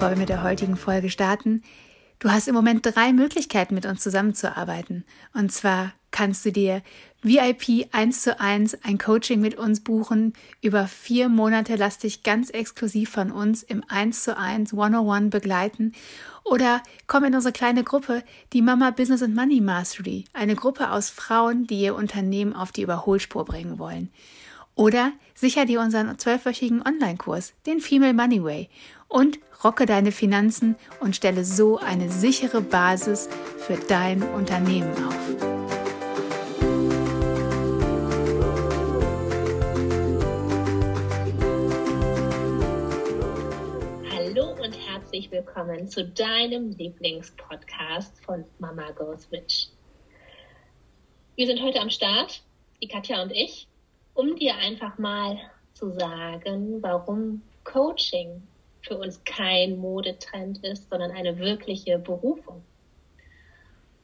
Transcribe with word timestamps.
Bevor 0.00 0.12
wir 0.12 0.18
mit 0.18 0.30
der 0.30 0.42
heutigen 0.42 0.78
Folge 0.78 1.10
starten. 1.10 1.62
Du 2.20 2.30
hast 2.30 2.48
im 2.48 2.54
Moment 2.54 2.86
drei 2.86 3.12
Möglichkeiten, 3.12 3.74
mit 3.74 3.84
uns 3.84 4.02
zusammenzuarbeiten. 4.02 5.04
Und 5.34 5.52
zwar 5.52 5.92
kannst 6.10 6.42
du 6.46 6.52
dir 6.52 6.80
VIP 7.22 7.86
1 7.92 8.22
zu 8.22 8.40
1 8.40 8.82
ein 8.82 8.96
Coaching 8.96 9.42
mit 9.42 9.58
uns 9.58 9.80
buchen. 9.80 10.32
Über 10.62 10.86
vier 10.86 11.28
Monate 11.28 11.76
lass 11.76 11.98
dich 11.98 12.22
ganz 12.22 12.48
exklusiv 12.48 13.10
von 13.10 13.30
uns 13.30 13.62
im 13.62 13.84
1 13.88 14.22
zu 14.22 14.38
1 14.38 14.72
101 14.72 15.28
begleiten. 15.28 15.92
Oder 16.44 16.82
komm 17.06 17.24
in 17.24 17.34
unsere 17.34 17.52
kleine 17.52 17.84
Gruppe, 17.84 18.22
die 18.54 18.62
Mama 18.62 18.92
Business 18.92 19.22
and 19.22 19.34
Money 19.34 19.60
Mastery. 19.60 20.24
Eine 20.32 20.56
Gruppe 20.56 20.92
aus 20.92 21.10
Frauen, 21.10 21.66
die 21.66 21.78
ihr 21.78 21.94
Unternehmen 21.94 22.54
auf 22.54 22.72
die 22.72 22.82
Überholspur 22.82 23.44
bringen 23.44 23.78
wollen. 23.78 24.08
Oder 24.74 25.12
sicher 25.34 25.66
dir 25.66 25.82
unseren 25.82 26.18
zwölfwöchigen 26.18 26.80
Online-Kurs, 26.80 27.52
den 27.66 27.80
Female 27.80 28.14
Money 28.14 28.42
Way 28.42 28.70
und 29.10 29.40
rocke 29.62 29.84
deine 29.84 30.12
Finanzen 30.12 30.76
und 31.00 31.16
stelle 31.16 31.44
so 31.44 31.78
eine 31.78 32.10
sichere 32.10 32.62
Basis 32.62 33.28
für 33.58 33.76
dein 33.76 34.22
Unternehmen 34.22 34.92
auf. 35.04 35.14
Hallo 44.12 44.52
und 44.62 44.72
herzlich 44.88 45.30
willkommen 45.32 45.88
zu 45.88 46.04
deinem 46.04 46.70
Lieblingspodcast 46.70 48.24
von 48.24 48.44
Mama 48.60 48.92
Goes 48.92 49.28
Rich. 49.32 49.70
Wir 51.34 51.46
sind 51.46 51.60
heute 51.60 51.80
am 51.80 51.90
Start, 51.90 52.42
die 52.80 52.88
Katja 52.88 53.22
und 53.22 53.32
ich, 53.32 53.66
um 54.14 54.36
dir 54.36 54.56
einfach 54.56 54.98
mal 54.98 55.36
zu 55.74 55.90
sagen, 55.90 56.80
warum 56.80 57.42
Coaching 57.64 58.42
für 58.82 58.96
uns 58.96 59.22
kein 59.24 59.78
Modetrend 59.78 60.64
ist, 60.64 60.88
sondern 60.90 61.10
eine 61.10 61.38
wirkliche 61.38 61.98
Berufung. 61.98 62.62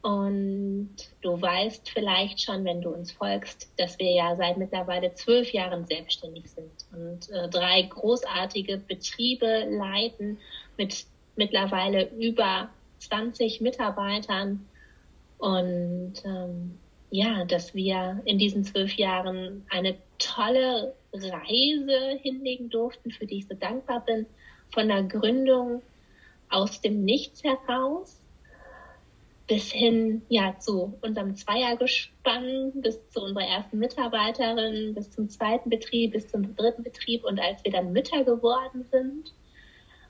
Und 0.03 0.95
du 1.21 1.41
weißt 1.41 1.91
vielleicht 1.91 2.41
schon, 2.41 2.65
wenn 2.65 2.81
du 2.81 2.91
uns 2.91 3.11
folgst, 3.11 3.69
dass 3.77 3.99
wir 3.99 4.13
ja 4.13 4.37
seit 4.37 4.57
mittlerweile 4.57 5.13
zwölf 5.15 5.53
Jahren 5.53 5.85
selbstständig 5.85 6.49
sind 6.49 6.71
und 6.93 7.29
äh, 7.31 7.49
drei 7.49 7.83
großartige 7.83 8.77
Betriebe 8.77 9.67
leiten 9.69 10.39
mit 10.77 11.07
mittlerweile 11.35 12.09
über 12.11 12.69
20 13.01 13.61
Mitarbeitern. 13.61 14.69
Und 15.39 16.15
ähm, 16.25 16.79
ja, 17.11 17.45
dass 17.45 17.75
wir 17.75 18.23
in 18.27 18.39
diesen 18.39 18.63
zwölf 18.63 18.95
Jahren 18.95 19.67
eine 19.71 19.97
tolle 20.19 20.95
Reise 21.13 22.19
hinlegen 22.23 22.71
durften, 22.71 23.11
für 23.11 23.27
die 23.27 23.39
ich 23.39 23.49
so 23.49 23.55
dankbar 23.55 24.05
bin 24.05 24.27
von 24.73 24.89
der 24.89 25.03
Gründung 25.05 25.83
aus 26.49 26.81
dem 26.81 27.05
Nichts 27.05 27.43
heraus 27.45 28.21
bis 29.47 29.71
hin 29.71 30.23
ja 30.29 30.59
zu 30.59 30.99
unserem 31.03 31.37
Zweiergespann, 31.37 32.73
bis 32.75 33.09
zu 33.11 33.23
unserer 33.23 33.47
ersten 33.47 33.79
Mitarbeiterin, 33.79 34.95
bis 34.95 35.11
zum 35.11 35.29
zweiten 35.29 35.71
Betrieb, 35.71 36.13
bis 36.13 36.29
zum 36.29 36.57
dritten 36.57 36.83
Betrieb 36.83 37.25
und 37.25 37.39
als 37.39 37.63
wir 37.65 37.71
dann 37.71 37.93
Mütter 37.93 38.25
geworden 38.25 38.85
sind 38.91 39.33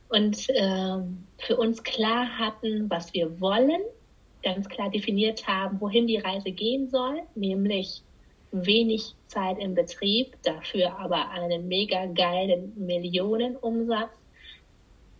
und 0.09 0.49
äh, 0.49 0.99
für 1.39 1.57
uns 1.57 1.83
klar 1.83 2.39
hatten, 2.39 2.89
was 2.89 3.13
wir 3.13 3.41
wollen, 3.41 3.83
ganz 4.43 4.69
klar 4.69 4.91
definiert 4.91 5.47
haben, 5.47 5.81
wohin 5.81 6.07
die 6.07 6.19
Reise 6.19 6.51
gehen 6.51 6.89
soll, 6.89 7.21
nämlich 7.35 8.03
wenig 8.53 9.15
Zeit 9.27 9.59
im 9.59 9.75
Betrieb, 9.75 10.35
dafür 10.45 10.99
aber 10.99 11.31
einen 11.31 11.69
mega 11.69 12.07
geilen 12.07 12.73
Millionenumsatz 12.77 14.11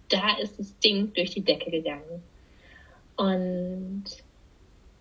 da 0.09 0.37
ist 0.41 0.59
das 0.59 0.79
Ding 0.79 1.13
durch 1.15 1.31
die 1.31 1.43
Decke 1.43 1.71
gegangen. 1.71 2.23
Und 3.17 4.05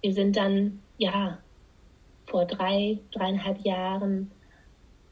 wir 0.02 0.14
sind 0.14 0.36
dann, 0.36 0.82
ja, 0.98 1.40
vor 2.28 2.46
drei, 2.46 3.00
dreieinhalb 3.12 3.60
Jahren 3.60 4.32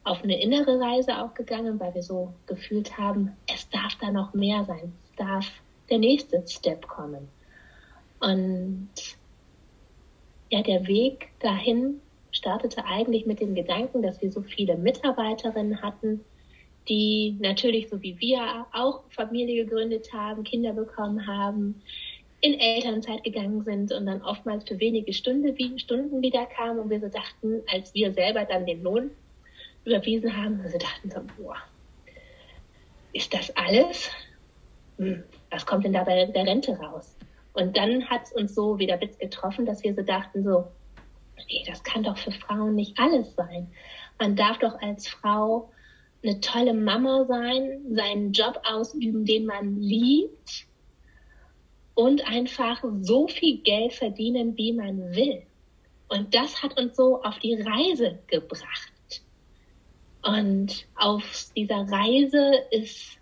auf 0.04 0.24
eine 0.24 0.42
innere 0.42 0.80
Reise 0.80 1.22
auch 1.22 1.34
gegangen, 1.34 1.80
weil 1.80 1.94
wir 1.94 2.04
so 2.04 2.34
gefühlt 2.48 2.98
haben, 2.98 3.36
es 3.48 3.70
darf 3.70 3.96
da 4.02 4.12
noch 4.12 4.34
mehr 4.34 4.66
sein. 4.66 4.94
Es 5.04 5.16
darf 5.16 5.46
der 5.90 6.00
nächste 6.00 6.44
Step 6.48 6.88
kommen. 6.88 7.30
Und 8.20 8.90
ja, 10.50 10.62
der 10.62 10.88
Weg 10.88 11.30
dahin 11.40 12.02
startete 12.32 12.86
eigentlich 12.86 13.26
mit 13.26 13.40
dem 13.40 13.56
Gedanken, 13.56 14.02
dass 14.02 14.22
wir 14.22 14.32
so 14.32 14.42
viele 14.42 14.76
Mitarbeiterinnen 14.78 15.82
hatten, 15.82 16.24
die 16.90 17.38
natürlich 17.40 17.90
so 17.90 18.02
wie 18.02 18.20
wir 18.20 18.66
auch 18.74 19.04
Familie 19.10 19.66
gegründet 19.66 20.12
haben, 20.14 20.44
Kinder 20.44 20.74
bekommen 20.74 21.26
haben, 21.28 21.82
in 22.42 22.60
Elternzeit 22.60 23.24
gegangen 23.24 23.64
sind 23.64 23.94
und 23.94 24.06
dann 24.06 24.22
oftmals 24.22 24.68
für 24.68 24.80
wenige 24.80 25.14
Stunden, 25.14 25.80
Stunden 25.80 26.22
wieder 26.22 26.46
kamen 26.46 26.80
und 26.80 26.90
wir 26.90 27.00
so 27.00 27.08
dachten, 27.08 27.62
als 27.72 27.94
wir 27.94 28.14
selber 28.14 28.44
dann 28.44 28.66
den 28.66 28.84
Lohn 28.84 29.12
überwiesen 29.86 30.36
haben, 30.36 30.62
wir 30.62 30.70
so 30.70 30.78
dachten 30.78 31.10
so, 31.10 31.22
boah, 31.38 31.56
ist 33.14 33.34
das 33.34 33.56
alles? 33.56 34.12
Hm, 34.98 35.24
was 35.52 35.66
kommt 35.66 35.86
denn 35.86 35.94
da 35.94 36.04
bei 36.04 36.26
der 36.26 36.46
Rente 36.46 36.78
raus? 36.78 37.16
Und 37.54 37.78
dann 37.78 38.10
hat 38.10 38.24
es 38.24 38.34
uns 38.34 38.56
so 38.56 38.78
wieder 38.78 39.00
Witz 39.00 39.18
getroffen, 39.18 39.66
dass 39.66 39.84
wir 39.84 39.94
so 39.94 40.02
dachten 40.02 40.44
so, 40.44 40.68
nee, 41.48 41.64
das 41.66 41.84
kann 41.84 42.04
doch 42.04 42.18
für 42.18 42.32
Frauen 42.32 42.76
nicht 42.76 43.00
alles 43.00 43.36
sein. 43.36 43.72
Man 44.20 44.36
darf 44.36 44.58
doch 44.60 44.82
als 44.82 45.08
Frau 45.08 45.72
eine 46.24 46.40
tolle 46.40 46.74
Mama 46.74 47.26
sein, 47.26 47.82
seinen 47.94 48.32
Job 48.32 48.62
ausüben, 48.64 49.26
den 49.26 49.46
man 49.46 49.80
liebt 49.80 50.68
und 51.96 52.26
einfach 52.28 52.84
so 53.02 53.28
viel 53.28 53.60
Geld 53.60 53.94
verdienen, 53.94 54.56
wie 54.58 54.74
man 54.74 55.14
will. 55.16 55.44
Und 56.08 56.34
das 56.34 56.64
hat 56.64 56.80
uns 56.80 56.96
so 56.96 57.22
auf 57.24 57.40
die 57.40 57.56
Reise 57.56 58.20
gebracht. 58.28 58.92
Und 60.22 60.86
auf 60.96 61.52
dieser 61.56 61.86
Reise 61.90 62.54
ist 62.72 63.18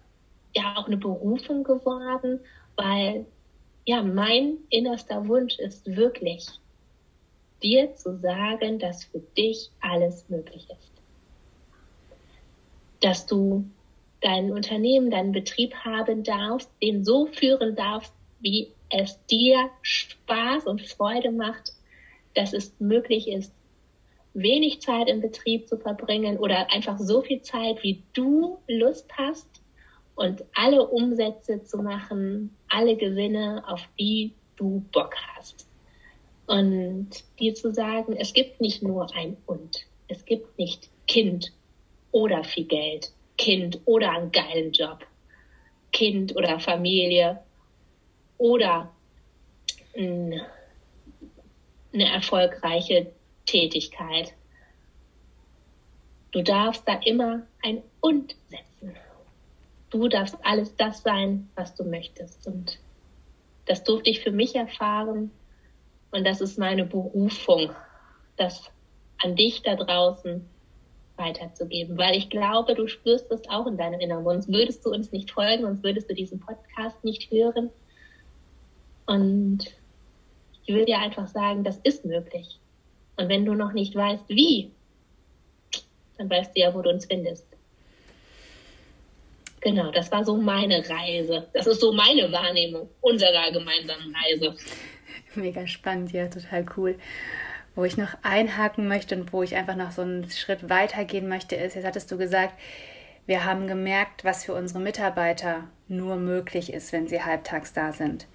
ja 0.56 0.76
auch 0.78 0.86
eine 0.86 0.98
Berufung 0.98 1.64
geworden, 1.64 2.40
weil 2.76 3.26
ja, 3.86 4.04
mein 4.04 4.58
innerster 4.70 5.28
Wunsch 5.28 5.58
ist 5.58 5.88
wirklich, 5.96 6.46
dir 7.64 7.96
zu 7.96 8.20
sagen, 8.20 8.78
dass 8.78 9.06
für 9.06 9.22
dich 9.36 9.72
alles 9.80 10.30
möglich 10.30 10.68
ist 10.70 10.91
dass 13.02 13.26
du 13.26 13.66
dein 14.22 14.52
Unternehmen, 14.52 15.12
deinen 15.12 15.32
Betrieb 15.32 15.74
haben 15.76 16.24
darfst, 16.24 16.72
den 16.82 17.04
so 17.04 17.26
führen 17.28 17.76
darfst, 17.76 18.14
wie 18.40 18.72
es 18.90 19.20
dir 19.26 19.70
Spaß 19.82 20.66
und 20.66 20.82
Freude 20.82 21.32
macht, 21.32 21.74
dass 22.36 22.54
es 22.54 22.74
möglich 22.80 23.28
ist, 23.28 23.54
wenig 24.34 24.82
Zeit 24.82 25.10
im 25.10 25.22
Betrieb 25.22 25.68
zu 25.68 25.78
verbringen 25.78 26.38
oder 26.38 26.72
einfach 26.72 26.98
so 27.00 27.22
viel 27.22 27.42
Zeit, 27.42 27.84
wie 27.84 28.04
du 28.14 28.60
Lust 28.68 29.12
hast 29.18 29.48
und 30.16 30.44
alle 30.54 30.88
Umsätze 30.88 31.64
zu 31.64 31.78
machen, 31.78 32.56
alle 32.70 32.96
Gewinne, 32.96 33.64
auf 33.68 33.82
die 34.00 34.34
du 34.56 34.86
Bock 34.92 35.16
hast. 35.36 35.68
Und 36.48 37.10
dir 37.40 37.56
zu 37.56 37.74
sagen, 37.74 38.16
es 38.16 38.34
gibt 38.34 38.62
nicht 38.62 38.84
nur 38.84 39.14
ein 39.16 39.38
und, 39.46 39.86
es 40.08 40.26
gibt 40.26 40.58
nicht 40.58 40.90
Kind 41.08 41.54
oder 42.12 42.44
viel 42.44 42.66
Geld, 42.66 43.12
Kind 43.38 43.80
oder 43.86 44.12
einen 44.12 44.32
geilen 44.32 44.72
Job, 44.72 45.06
Kind 45.92 46.36
oder 46.36 46.60
Familie 46.60 47.40
oder 48.38 48.92
eine 49.96 50.46
erfolgreiche 51.94 53.12
Tätigkeit. 53.46 54.34
Du 56.32 56.42
darfst 56.42 56.88
da 56.88 57.00
immer 57.04 57.44
ein 57.62 57.84
Und 58.00 58.36
setzen. 58.50 58.96
Du 59.90 60.08
darfst 60.08 60.38
alles 60.44 60.76
das 60.78 61.04
sein, 61.04 61.50
was 61.56 61.76
du 61.76 61.84
möchtest. 61.84 62.48
Und 62.48 62.80
das 63.66 63.84
durfte 63.84 64.10
ich 64.10 64.22
für 64.22 64.32
mich 64.32 64.56
erfahren. 64.56 65.32
Und 66.12 66.26
das 66.26 66.40
ist 66.40 66.58
meine 66.58 66.86
Berufung, 66.86 67.72
das 68.38 68.72
an 69.18 69.36
dich 69.36 69.62
da 69.62 69.76
draußen 69.76 70.48
weiterzugeben, 71.18 71.98
weil 71.98 72.16
ich 72.16 72.30
glaube, 72.30 72.76
du 72.76 72.88
spürst 72.88 73.32
es 73.32 73.48
auch 73.50 73.68
in 73.68 73.78
deinem 73.78 74.00
Inneren. 74.00 74.24
Sonst 74.24 74.48
würdest 74.48 74.86
du 74.86 74.92
uns 74.92 75.12
nicht 75.12 75.32
folgen, 75.32 75.64
sonst 75.64 75.84
würdest 75.84 76.10
du 76.10 76.16
diesen 76.16 76.40
Podcast 76.40 77.04
nicht 77.04 77.32
hören. 77.32 77.70
Und 79.06 79.60
ich 80.66 80.74
will 80.74 80.86
dir 80.86 81.00
einfach 81.00 81.28
sagen, 81.28 81.64
das 81.64 81.78
ist 81.84 82.06
möglich. 82.06 82.60
Und 83.18 83.30
wenn 83.30 83.46
du 83.46 83.54
noch 83.54 83.74
nicht 83.74 83.96
weißt, 83.96 84.30
wie, 84.30 84.72
dann 86.18 86.30
weißt 86.30 86.56
du 86.56 86.62
ja, 86.62 86.74
wo 86.74 86.82
du 86.82 86.90
uns 86.90 87.06
findest. 87.06 87.46
Genau, 89.62 89.92
das 89.92 90.12
war 90.12 90.26
so 90.26 90.38
meine 90.38 90.84
Reise. 90.90 91.48
Das 91.54 91.68
ist 91.68 91.82
so 91.82 91.92
meine 91.94 92.32
Wahrnehmung 92.32 92.90
unserer 93.02 93.52
gemeinsamen 93.52 94.16
Reise. 94.16 94.56
Mega 95.36 95.68
spannend, 95.68 96.12
ja, 96.12 96.28
total 96.28 96.66
cool. 96.76 96.96
Wo 97.76 97.84
ich 97.86 97.98
noch 97.98 98.16
einhaken 98.22 98.88
möchte 98.88 99.16
und 99.16 99.32
wo 99.32 99.44
ich 99.44 99.56
einfach 99.56 99.76
noch 99.76 99.92
so 99.92 100.02
einen 100.02 100.30
Schritt 100.30 100.70
weitergehen 100.70 101.28
möchte, 101.28 101.56
ist, 101.56 101.76
jetzt 101.76 101.86
hattest 101.86 102.12
du 102.12 102.18
gesagt, 102.18 102.54
wir 103.26 103.46
haben 103.46 103.68
gemerkt, 103.68 104.26
was 104.26 104.44
für 104.46 104.54
unsere 104.54 104.80
Mitarbeiter 104.80 105.64
nur 105.88 106.18
möglich 106.18 106.74
ist, 106.74 106.92
wenn 106.92 107.08
sie 107.08 107.24
halbtags 107.24 107.72
da 107.74 107.94
sind. 107.94 108.28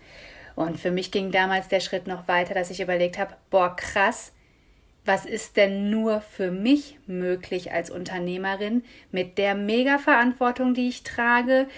Und 0.55 0.81
für 0.81 0.91
mich 0.91 1.11
ging 1.11 1.31
damals 1.31 1.69
der 1.69 1.81
Schritt 1.81 2.07
noch 2.07 2.29
weiter, 2.29 2.55
dass 2.55 2.71
ich 2.71 2.81
überlegt 2.81 3.19
habe, 3.19 3.35
boah, 3.51 3.77
krass, 3.77 4.33
was 5.05 5.25
ist 5.25 5.57
denn 5.57 5.91
nur 5.91 6.21
für 6.21 6.51
mich 6.51 6.99
möglich 7.07 7.73
als 7.73 7.91
Unternehmerin 7.91 8.83
mit 9.13 9.39
der 9.39 9.55
Mega-Verantwortung, 9.55 10.75
die 10.75 10.89
ich 10.89 11.05
trage, 11.05 11.69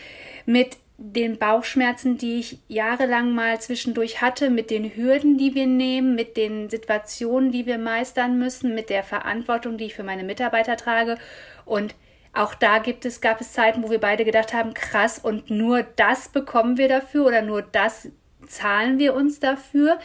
mit 0.46 0.78
den 1.00 1.38
Bauchschmerzen, 1.38 2.18
die 2.18 2.40
ich 2.40 2.58
jahrelang 2.66 3.32
mal 3.32 3.60
zwischendurch 3.60 4.20
hatte, 4.20 4.50
mit 4.50 4.68
den 4.68 4.96
Hürden, 4.96 5.38
die 5.38 5.54
wir 5.54 5.68
nehmen, 5.68 6.16
mit 6.16 6.36
den 6.36 6.68
Situationen, 6.68 7.52
die 7.52 7.66
wir 7.66 7.78
meistern 7.78 8.36
müssen, 8.36 8.74
mit 8.74 8.90
der 8.90 9.04
Verantwortung, 9.04 9.78
die 9.78 9.86
ich 9.86 9.94
für 9.94 10.02
meine 10.02 10.24
Mitarbeiter 10.24 10.76
trage. 10.76 11.16
Und 11.64 11.94
auch 12.32 12.52
da 12.52 12.78
gibt 12.78 13.04
es, 13.04 13.20
gab 13.20 13.40
es 13.40 13.52
Zeiten, 13.52 13.84
wo 13.84 13.90
wir 13.90 14.00
beide 14.00 14.24
gedacht 14.24 14.52
haben, 14.52 14.74
krass, 14.74 15.20
und 15.20 15.50
nur 15.50 15.84
das 15.84 16.30
bekommen 16.30 16.78
wir 16.78 16.88
dafür 16.88 17.26
oder 17.26 17.42
nur 17.42 17.62
das 17.62 18.08
zahlen 18.48 18.98
wir 18.98 19.14
uns 19.14 19.38
dafür. 19.38 20.00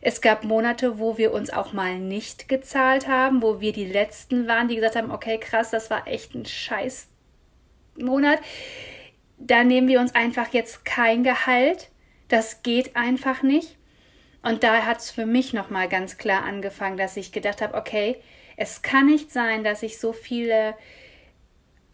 Es 0.00 0.20
gab 0.20 0.42
Monate, 0.42 0.98
wo 0.98 1.18
wir 1.18 1.32
uns 1.32 1.50
auch 1.50 1.72
mal 1.72 2.00
nicht 2.00 2.48
gezahlt 2.48 3.06
haben, 3.06 3.42
wo 3.42 3.60
wir 3.60 3.72
die 3.72 3.86
Letzten 3.86 4.48
waren, 4.48 4.66
die 4.66 4.74
gesagt 4.74 4.96
haben, 4.96 5.12
okay, 5.12 5.38
krass, 5.38 5.70
das 5.70 5.88
war 5.88 6.08
echt 6.08 6.34
ein 6.34 6.46
scheiß 6.46 7.06
Monat 7.96 8.40
da 9.46 9.64
nehmen 9.64 9.88
wir 9.88 10.00
uns 10.00 10.14
einfach 10.14 10.52
jetzt 10.52 10.84
kein 10.84 11.24
Gehalt. 11.24 11.90
Das 12.28 12.62
geht 12.62 12.96
einfach 12.96 13.42
nicht. 13.42 13.76
Und 14.42 14.64
da 14.64 14.84
hat 14.84 14.98
es 14.98 15.10
für 15.10 15.26
mich 15.26 15.52
nochmal 15.52 15.88
ganz 15.88 16.18
klar 16.18 16.44
angefangen, 16.44 16.96
dass 16.96 17.16
ich 17.16 17.32
gedacht 17.32 17.62
habe, 17.62 17.74
okay, 17.74 18.16
es 18.56 18.82
kann 18.82 19.06
nicht 19.06 19.30
sein, 19.30 19.64
dass 19.64 19.82
ich 19.82 19.98
so 19.98 20.12
viele 20.12 20.74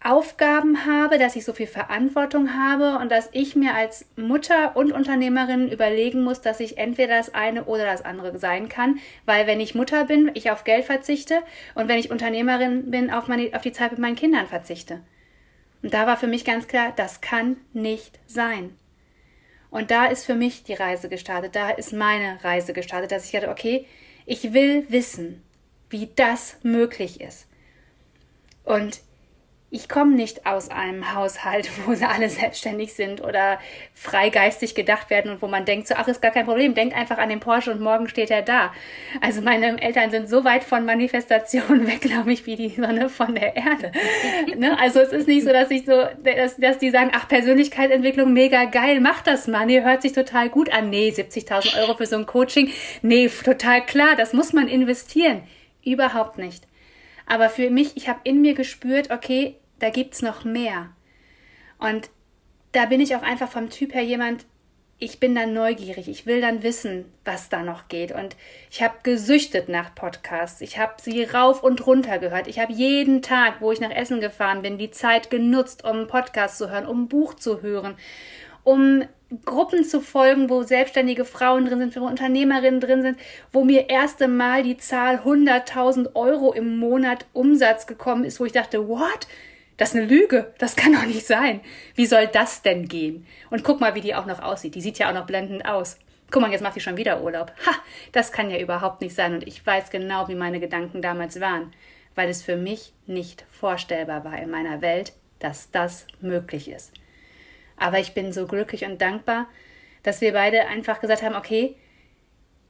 Aufgaben 0.01 0.85
habe, 0.85 1.17
dass 1.17 1.35
ich 1.35 1.43
so 1.43 1.51
viel 1.51 1.67
Verantwortung 1.67 2.53
habe 2.53 2.97
und 2.99 3.11
dass 3.11 3.29
ich 3.33 3.55
mir 3.55 3.75
als 3.75 4.05
Mutter 4.15 4.75
und 4.77 4.93
Unternehmerin 4.93 5.69
überlegen 5.69 6.23
muss, 6.23 6.39
dass 6.39 6.61
ich 6.61 6.77
entweder 6.77 7.17
das 7.17 7.33
eine 7.33 7.65
oder 7.65 7.85
das 7.85 8.05
andere 8.05 8.37
sein 8.37 8.69
kann, 8.69 8.99
weil 9.25 9.45
wenn 9.45 9.59
ich 9.59 9.75
Mutter 9.75 10.05
bin, 10.05 10.31
ich 10.35 10.51
auf 10.51 10.63
Geld 10.63 10.85
verzichte 10.85 11.41
und 11.75 11.89
wenn 11.89 11.99
ich 11.99 12.11
Unternehmerin 12.11 12.89
bin, 12.89 13.11
auf, 13.11 13.27
meine, 13.27 13.49
auf 13.53 13.61
die 13.61 13.73
Zeit 13.73 13.91
mit 13.91 13.99
meinen 13.99 14.15
Kindern 14.15 14.47
verzichte. 14.47 15.01
Und 15.81 15.93
da 15.93 16.05
war 16.07 16.17
für 16.17 16.27
mich 16.27 16.45
ganz 16.45 16.67
klar, 16.67 16.93
das 16.95 17.21
kann 17.21 17.57
nicht 17.73 18.19
sein. 18.27 18.75
Und 19.69 19.91
da 19.91 20.05
ist 20.07 20.25
für 20.25 20.35
mich 20.35 20.63
die 20.63 20.73
Reise 20.73 21.09
gestartet, 21.09 21.55
da 21.55 21.69
ist 21.69 21.93
meine 21.93 22.43
Reise 22.43 22.73
gestartet, 22.73 23.11
dass 23.11 23.25
ich 23.25 23.31
dachte, 23.31 23.49
okay, 23.49 23.85
ich 24.25 24.53
will 24.53 24.85
wissen, 24.89 25.43
wie 25.89 26.09
das 26.15 26.57
möglich 26.63 27.21
ist. 27.21 27.47
Und 28.63 29.01
ich 29.71 29.87
komme 29.87 30.15
nicht 30.15 30.47
aus 30.47 30.69
einem 30.71 31.13
Haushalt, 31.13 31.69
wo 31.85 31.93
sie 31.93 32.05
alle 32.05 32.29
selbstständig 32.29 32.93
sind 32.93 33.21
oder 33.21 33.59
freigeistig 33.93 34.73
gedacht 34.73 35.09
werden 35.09 35.31
und 35.31 35.41
wo 35.41 35.47
man 35.47 35.65
denkt, 35.65 35.87
so, 35.87 35.95
ach, 35.95 36.07
ist 36.07 36.21
gar 36.21 36.31
kein 36.31 36.45
Problem, 36.45 36.73
denkt 36.73 36.95
einfach 36.95 37.17
an 37.17 37.29
den 37.29 37.39
Porsche 37.39 37.71
und 37.71 37.81
morgen 37.81 38.07
steht 38.07 38.31
er 38.31 38.41
da. 38.41 38.73
Also 39.21 39.41
meine 39.41 39.79
Eltern 39.81 40.09
sind 40.09 40.27
so 40.27 40.43
weit 40.43 40.63
von 40.63 40.85
Manifestationen 40.85 41.87
weg, 41.91 42.01
glaube 42.01 42.33
ich, 42.33 42.45
wie 42.45 42.55
die 42.55 42.69
Sonne 42.69 43.09
von 43.09 43.35
der 43.35 43.55
Erde. 43.55 43.91
ne? 44.57 44.77
Also 44.79 44.99
es 44.99 45.11
ist 45.11 45.27
nicht 45.27 45.45
so, 45.45 45.51
dass 45.51 45.69
ich 45.69 45.85
so, 45.85 46.03
dass, 46.23 46.57
dass 46.57 46.79
die 46.79 46.89
sagen, 46.89 47.11
ach, 47.13 47.27
Persönlichkeitsentwicklung, 47.27 48.33
mega 48.33 48.65
geil, 48.65 48.99
mach 48.99 49.21
das 49.21 49.47
mal. 49.47 49.65
Nee, 49.65 49.81
hört 49.81 50.01
sich 50.01 50.13
total 50.13 50.49
gut 50.49 50.71
an. 50.71 50.89
Nee, 50.89 51.09
70.000 51.09 51.79
Euro 51.81 51.95
für 51.95 52.07
so 52.07 52.15
ein 52.15 52.25
Coaching. 52.25 52.71
Nee, 53.01 53.29
total 53.29 53.85
klar, 53.85 54.15
das 54.15 54.33
muss 54.33 54.53
man 54.53 54.67
investieren. 54.67 55.43
Überhaupt 55.83 56.37
nicht. 56.37 56.63
Aber 57.29 57.49
für 57.49 57.69
mich, 57.69 57.95
ich 57.95 58.09
habe 58.09 58.19
in 58.23 58.41
mir 58.41 58.55
gespürt, 58.55 59.11
okay, 59.11 59.55
da 59.79 59.89
gibt 59.89 60.13
es 60.13 60.21
noch 60.21 60.43
mehr. 60.43 60.89
Und 61.77 62.09
da 62.71 62.85
bin 62.85 63.01
ich 63.01 63.15
auch 63.15 63.23
einfach 63.23 63.49
vom 63.49 63.69
Typ 63.69 63.93
her 63.93 64.03
jemand, 64.03 64.45
ich 65.01 65.21
bin 65.21 65.33
dann 65.33 65.53
neugierig, 65.53 66.09
ich 66.09 66.25
will 66.25 66.41
dann 66.41 66.61
wissen, 66.61 67.05
was 67.23 67.47
da 67.47 67.63
noch 67.63 67.87
geht. 67.87 68.11
Und 68.11 68.35
ich 68.69 68.83
habe 68.83 68.95
gesüchtet 69.03 69.69
nach 69.69 69.95
Podcasts. 69.95 70.59
Ich 70.59 70.77
habe 70.77 70.95
sie 71.01 71.23
rauf 71.23 71.63
und 71.63 71.87
runter 71.87 72.19
gehört. 72.19 72.47
Ich 72.47 72.59
habe 72.59 72.73
jeden 72.73 73.21
Tag, 73.21 73.61
wo 73.61 73.71
ich 73.71 73.79
nach 73.79 73.91
Essen 73.91 74.19
gefahren 74.19 74.61
bin, 74.61 74.77
die 74.77 74.91
Zeit 74.91 75.29
genutzt, 75.29 75.85
um 75.85 75.91
einen 75.91 76.07
Podcast 76.07 76.57
zu 76.57 76.69
hören, 76.69 76.85
um 76.85 77.03
ein 77.03 77.07
Buch 77.07 77.33
zu 77.33 77.61
hören, 77.61 77.95
um 78.65 79.05
Gruppen 79.45 79.85
zu 79.85 80.01
folgen, 80.01 80.49
wo 80.49 80.63
selbstständige 80.63 81.23
Frauen 81.23 81.65
drin 81.65 81.79
sind, 81.79 81.95
wo 81.95 82.05
Unternehmerinnen 82.05 82.81
drin 82.81 83.01
sind, 83.01 83.19
wo 83.53 83.63
mir 83.63 83.89
erste 83.89 84.27
Mal 84.27 84.63
die 84.63 84.77
Zahl 84.77 85.19
100.000 85.19 86.15
Euro 86.15 86.51
im 86.51 86.77
Monat 86.77 87.25
Umsatz 87.31 87.87
gekommen 87.87 88.25
ist, 88.25 88.39
wo 88.39 88.45
ich 88.45 88.51
dachte, 88.51 88.89
what? 88.89 89.27
Das 89.79 89.91
ist 89.91 89.95
eine 89.95 90.05
Lüge. 90.05 90.53
Das 90.57 90.75
kann 90.75 90.91
doch 90.91 91.05
nicht 91.05 91.25
sein. 91.25 91.61
Wie 91.95 92.05
soll 92.05 92.27
das 92.27 92.61
denn 92.61 92.89
gehen? 92.89 93.25
Und 93.49 93.63
guck 93.63 93.79
mal, 93.79 93.95
wie 93.95 94.01
die 94.01 94.13
auch 94.13 94.25
noch 94.25 94.41
aussieht. 94.41 94.75
Die 94.75 94.81
sieht 94.81 94.99
ja 94.99 95.09
auch 95.09 95.13
noch 95.13 95.25
blendend 95.25 95.65
aus. 95.65 95.97
Guck 96.29 96.41
mal, 96.41 96.51
jetzt 96.51 96.61
macht 96.61 96.75
die 96.75 96.81
schon 96.81 96.97
wieder 96.97 97.23
Urlaub. 97.23 97.53
Ha, 97.65 97.71
das 98.11 98.33
kann 98.33 98.51
ja 98.51 98.59
überhaupt 98.59 98.99
nicht 98.99 99.15
sein. 99.15 99.33
Und 99.33 99.47
ich 99.47 99.65
weiß 99.65 99.89
genau, 99.89 100.27
wie 100.27 100.35
meine 100.35 100.59
Gedanken 100.59 101.01
damals 101.01 101.39
waren, 101.39 101.71
weil 102.13 102.27
es 102.27 102.43
für 102.43 102.57
mich 102.57 102.91
nicht 103.07 103.45
vorstellbar 103.49 104.25
war 104.25 104.37
in 104.37 104.49
meiner 104.49 104.81
Welt, 104.81 105.13
dass 105.39 105.71
das 105.71 106.05
möglich 106.19 106.69
ist. 106.69 106.91
Aber 107.77 107.99
ich 107.99 108.13
bin 108.13 108.33
so 108.33 108.47
glücklich 108.47 108.83
und 108.83 109.01
dankbar, 109.01 109.47
dass 110.03 110.19
wir 110.19 110.33
beide 110.33 110.67
einfach 110.67 110.99
gesagt 110.99 111.23
haben, 111.23 111.35
okay, 111.35 111.77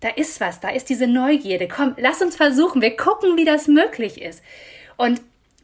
da 0.01 0.09
ist 0.09 0.39
was, 0.39 0.59
da 0.59 0.69
ist 0.69 0.89
diese 0.89 1.07
Neugierde. 1.07 1.67
Komm, 1.67 1.95
lass 1.97 2.21
uns 2.21 2.35
versuchen, 2.35 2.83
wir 2.83 2.95
gucken, 2.95 3.35
wie 3.35 3.45
das 3.45 3.67
möglich 3.67 4.21
ist. 4.21 4.43
Und 4.95 5.21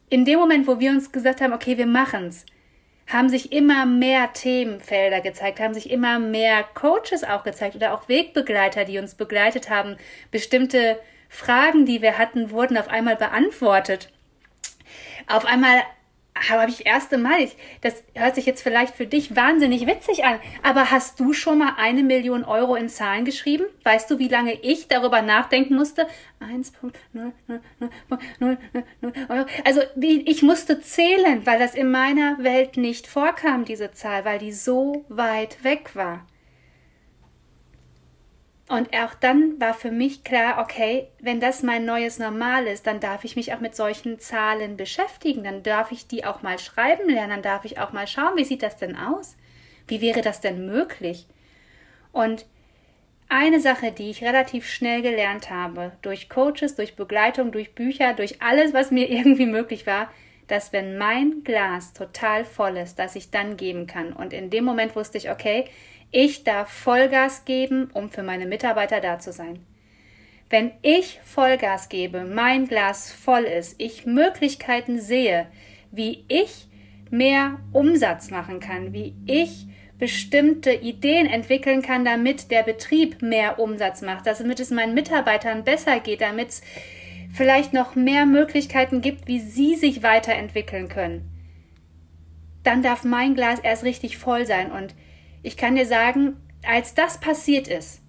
in 0.08 0.24
dem 0.24 0.38
Moment, 0.38 0.66
wo 0.66 0.78
wir 0.78 0.90
uns 0.90 1.12
gesagt 1.12 1.40
haben, 1.40 1.52
okay, 1.52 1.78
wir 1.78 1.86
machen's, 1.86 2.46
haben 3.06 3.28
sich 3.28 3.52
immer 3.52 3.86
mehr 3.86 4.32
Themenfelder 4.32 5.20
gezeigt, 5.20 5.60
haben 5.60 5.74
sich 5.74 5.90
immer 5.90 6.18
mehr 6.18 6.64
Coaches 6.74 7.22
auch 7.22 7.44
gezeigt 7.44 7.76
oder 7.76 7.94
auch 7.94 8.08
Wegbegleiter, 8.08 8.84
die 8.84 8.98
uns 8.98 9.14
begleitet 9.14 9.70
haben. 9.70 9.96
Bestimmte 10.30 10.98
Fragen, 11.28 11.86
die 11.86 12.02
wir 12.02 12.18
hatten, 12.18 12.50
wurden 12.50 12.76
auf 12.76 12.88
einmal 12.88 13.16
beantwortet. 13.16 14.12
Auf 15.28 15.44
einmal 15.44 15.82
habe 16.48 16.70
ich 16.70 16.86
erste 16.86 17.18
Mal, 17.18 17.40
ich, 17.40 17.56
das 17.80 18.02
hört 18.14 18.34
sich 18.34 18.46
jetzt 18.46 18.62
vielleicht 18.62 18.94
für 18.94 19.06
dich 19.06 19.34
wahnsinnig 19.34 19.86
witzig 19.86 20.24
an, 20.24 20.38
aber 20.62 20.90
hast 20.90 21.20
du 21.20 21.32
schon 21.32 21.58
mal 21.58 21.74
eine 21.78 22.02
Million 22.02 22.44
Euro 22.44 22.74
in 22.74 22.88
Zahlen 22.88 23.24
geschrieben? 23.24 23.64
Weißt 23.84 24.10
du, 24.10 24.18
wie 24.18 24.28
lange 24.28 24.54
ich 24.62 24.88
darüber 24.88 25.22
nachdenken 25.22 25.76
musste? 25.76 26.06
1.000 26.40 27.32
Euro. 29.28 29.46
Also 29.64 29.80
ich 30.00 30.42
musste 30.42 30.80
zählen, 30.80 31.46
weil 31.46 31.58
das 31.58 31.74
in 31.74 31.90
meiner 31.90 32.36
Welt 32.38 32.76
nicht 32.76 33.06
vorkam, 33.06 33.64
diese 33.64 33.92
Zahl, 33.92 34.24
weil 34.24 34.38
die 34.38 34.52
so 34.52 35.04
weit 35.08 35.64
weg 35.64 35.90
war. 35.94 36.26
Und 38.68 38.92
auch 38.96 39.14
dann 39.14 39.60
war 39.60 39.74
für 39.74 39.92
mich 39.92 40.24
klar, 40.24 40.60
okay, 40.60 41.06
wenn 41.20 41.38
das 41.38 41.62
mein 41.62 41.84
neues 41.84 42.18
Normal 42.18 42.66
ist, 42.66 42.86
dann 42.86 42.98
darf 42.98 43.22
ich 43.22 43.36
mich 43.36 43.54
auch 43.54 43.60
mit 43.60 43.76
solchen 43.76 44.18
Zahlen 44.18 44.76
beschäftigen, 44.76 45.44
dann 45.44 45.62
darf 45.62 45.92
ich 45.92 46.08
die 46.08 46.24
auch 46.24 46.42
mal 46.42 46.58
schreiben 46.58 47.08
lernen, 47.08 47.30
dann 47.30 47.42
darf 47.42 47.64
ich 47.64 47.78
auch 47.78 47.92
mal 47.92 48.08
schauen, 48.08 48.36
wie 48.36 48.44
sieht 48.44 48.64
das 48.64 48.76
denn 48.76 48.96
aus? 48.96 49.36
Wie 49.86 50.00
wäre 50.00 50.20
das 50.20 50.40
denn 50.40 50.66
möglich? 50.66 51.26
Und 52.10 52.46
eine 53.28 53.60
Sache, 53.60 53.92
die 53.92 54.10
ich 54.10 54.24
relativ 54.24 54.68
schnell 54.68 55.02
gelernt 55.02 55.50
habe, 55.50 55.92
durch 56.02 56.28
Coaches, 56.28 56.74
durch 56.74 56.96
Begleitung, 56.96 57.52
durch 57.52 57.74
Bücher, 57.74 58.14
durch 58.14 58.42
alles, 58.42 58.72
was 58.72 58.90
mir 58.90 59.08
irgendwie 59.10 59.46
möglich 59.46 59.86
war, 59.86 60.10
dass 60.48 60.72
wenn 60.72 60.96
mein 60.96 61.42
Glas 61.44 61.92
total 61.92 62.44
voll 62.44 62.76
ist, 62.76 62.98
dass 62.98 63.16
ich 63.16 63.30
dann 63.30 63.56
geben 63.56 63.86
kann. 63.86 64.12
Und 64.12 64.32
in 64.32 64.50
dem 64.50 64.64
Moment 64.64 64.94
wusste 64.94 65.18
ich, 65.18 65.30
okay, 65.30 65.66
ich 66.10 66.44
darf 66.44 66.70
Vollgas 66.70 67.44
geben, 67.44 67.90
um 67.92 68.10
für 68.10 68.22
meine 68.22 68.46
Mitarbeiter 68.46 69.00
da 69.00 69.18
zu 69.18 69.32
sein. 69.32 69.64
Wenn 70.48 70.70
ich 70.82 71.20
Vollgas 71.24 71.88
gebe, 71.88 72.24
mein 72.24 72.68
Glas 72.68 73.10
voll 73.12 73.42
ist, 73.42 73.74
ich 73.78 74.06
Möglichkeiten 74.06 75.00
sehe, 75.00 75.46
wie 75.90 76.24
ich 76.28 76.68
mehr 77.10 77.58
Umsatz 77.72 78.30
machen 78.30 78.60
kann, 78.60 78.92
wie 78.92 79.14
ich 79.26 79.66
bestimmte 79.98 80.72
Ideen 80.72 81.26
entwickeln 81.26 81.82
kann, 81.82 82.04
damit 82.04 82.50
der 82.50 82.62
Betrieb 82.62 83.22
mehr 83.22 83.58
Umsatz 83.58 84.02
macht, 84.02 84.26
damit 84.26 84.60
es 84.60 84.70
meinen 84.70 84.94
Mitarbeitern 84.94 85.64
besser 85.64 86.00
geht, 86.00 86.20
damit 86.20 86.50
es 86.50 86.62
vielleicht 87.32 87.72
noch 87.72 87.94
mehr 87.94 88.26
Möglichkeiten 88.26 89.00
gibt, 89.00 89.26
wie 89.26 89.40
sie 89.40 89.74
sich 89.74 90.02
weiterentwickeln 90.02 90.88
können, 90.88 91.28
dann 92.62 92.82
darf 92.82 93.04
mein 93.04 93.34
Glas 93.34 93.60
erst 93.60 93.84
richtig 93.84 94.18
voll 94.18 94.46
sein. 94.46 94.70
Und 94.70 94.94
ich 95.46 95.56
kann 95.56 95.76
dir 95.76 95.86
sagen, 95.86 96.36
als 96.66 96.94
das 96.94 97.20
passiert 97.20 97.68
ist, 97.68 98.00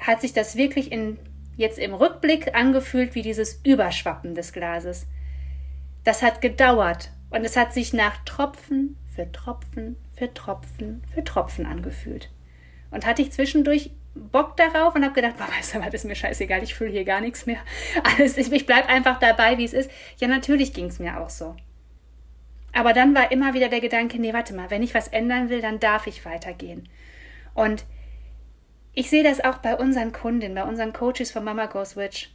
hat 0.00 0.20
sich 0.20 0.32
das 0.32 0.56
wirklich 0.56 0.90
in, 0.90 1.16
jetzt 1.56 1.78
im 1.78 1.94
Rückblick 1.94 2.56
angefühlt 2.56 3.14
wie 3.14 3.22
dieses 3.22 3.60
Überschwappen 3.64 4.34
des 4.34 4.52
Glases. 4.52 5.06
Das 6.02 6.22
hat 6.22 6.40
gedauert 6.40 7.12
und 7.30 7.44
es 7.44 7.56
hat 7.56 7.72
sich 7.72 7.92
nach 7.92 8.16
Tropfen 8.24 8.96
für 9.14 9.30
Tropfen 9.30 9.96
für 10.12 10.34
Tropfen 10.34 11.04
für 11.14 11.22
Tropfen 11.22 11.66
angefühlt. 11.66 12.30
Und 12.90 13.06
hatte 13.06 13.22
ich 13.22 13.30
zwischendurch 13.30 13.92
Bock 14.16 14.56
darauf 14.56 14.96
und 14.96 15.04
habe 15.04 15.14
gedacht, 15.14 15.36
boah, 15.38 15.48
weißt 15.56 15.76
du 15.76 15.80
was, 15.80 15.94
ist 15.94 16.04
mir 16.04 16.16
scheißegal, 16.16 16.64
ich 16.64 16.74
fühle 16.74 16.90
hier 16.90 17.04
gar 17.04 17.20
nichts 17.20 17.46
mehr. 17.46 17.60
Alles, 18.02 18.36
ich, 18.38 18.50
ich 18.50 18.66
bleib 18.66 18.88
einfach 18.88 19.20
dabei, 19.20 19.56
wie 19.56 19.64
es 19.64 19.72
ist. 19.72 19.90
Ja, 20.18 20.26
natürlich 20.26 20.74
ging 20.74 20.86
es 20.86 20.98
mir 20.98 21.20
auch 21.20 21.30
so. 21.30 21.54
Aber 22.72 22.92
dann 22.92 23.14
war 23.14 23.30
immer 23.30 23.54
wieder 23.54 23.68
der 23.68 23.80
Gedanke, 23.80 24.18
nee, 24.18 24.32
warte 24.32 24.54
mal, 24.54 24.70
wenn 24.70 24.82
ich 24.82 24.94
was 24.94 25.08
ändern 25.08 25.50
will, 25.50 25.60
dann 25.60 25.80
darf 25.80 26.06
ich 26.06 26.24
weitergehen. 26.24 26.88
Und 27.54 27.84
ich 28.94 29.10
sehe 29.10 29.22
das 29.22 29.42
auch 29.42 29.58
bei 29.58 29.76
unseren 29.76 30.12
Kundinnen, 30.12 30.54
bei 30.54 30.64
unseren 30.64 30.92
Coaches 30.92 31.30
von 31.30 31.44
Mama 31.44 31.66
Goes 31.66 31.96
Witch. 31.96 32.30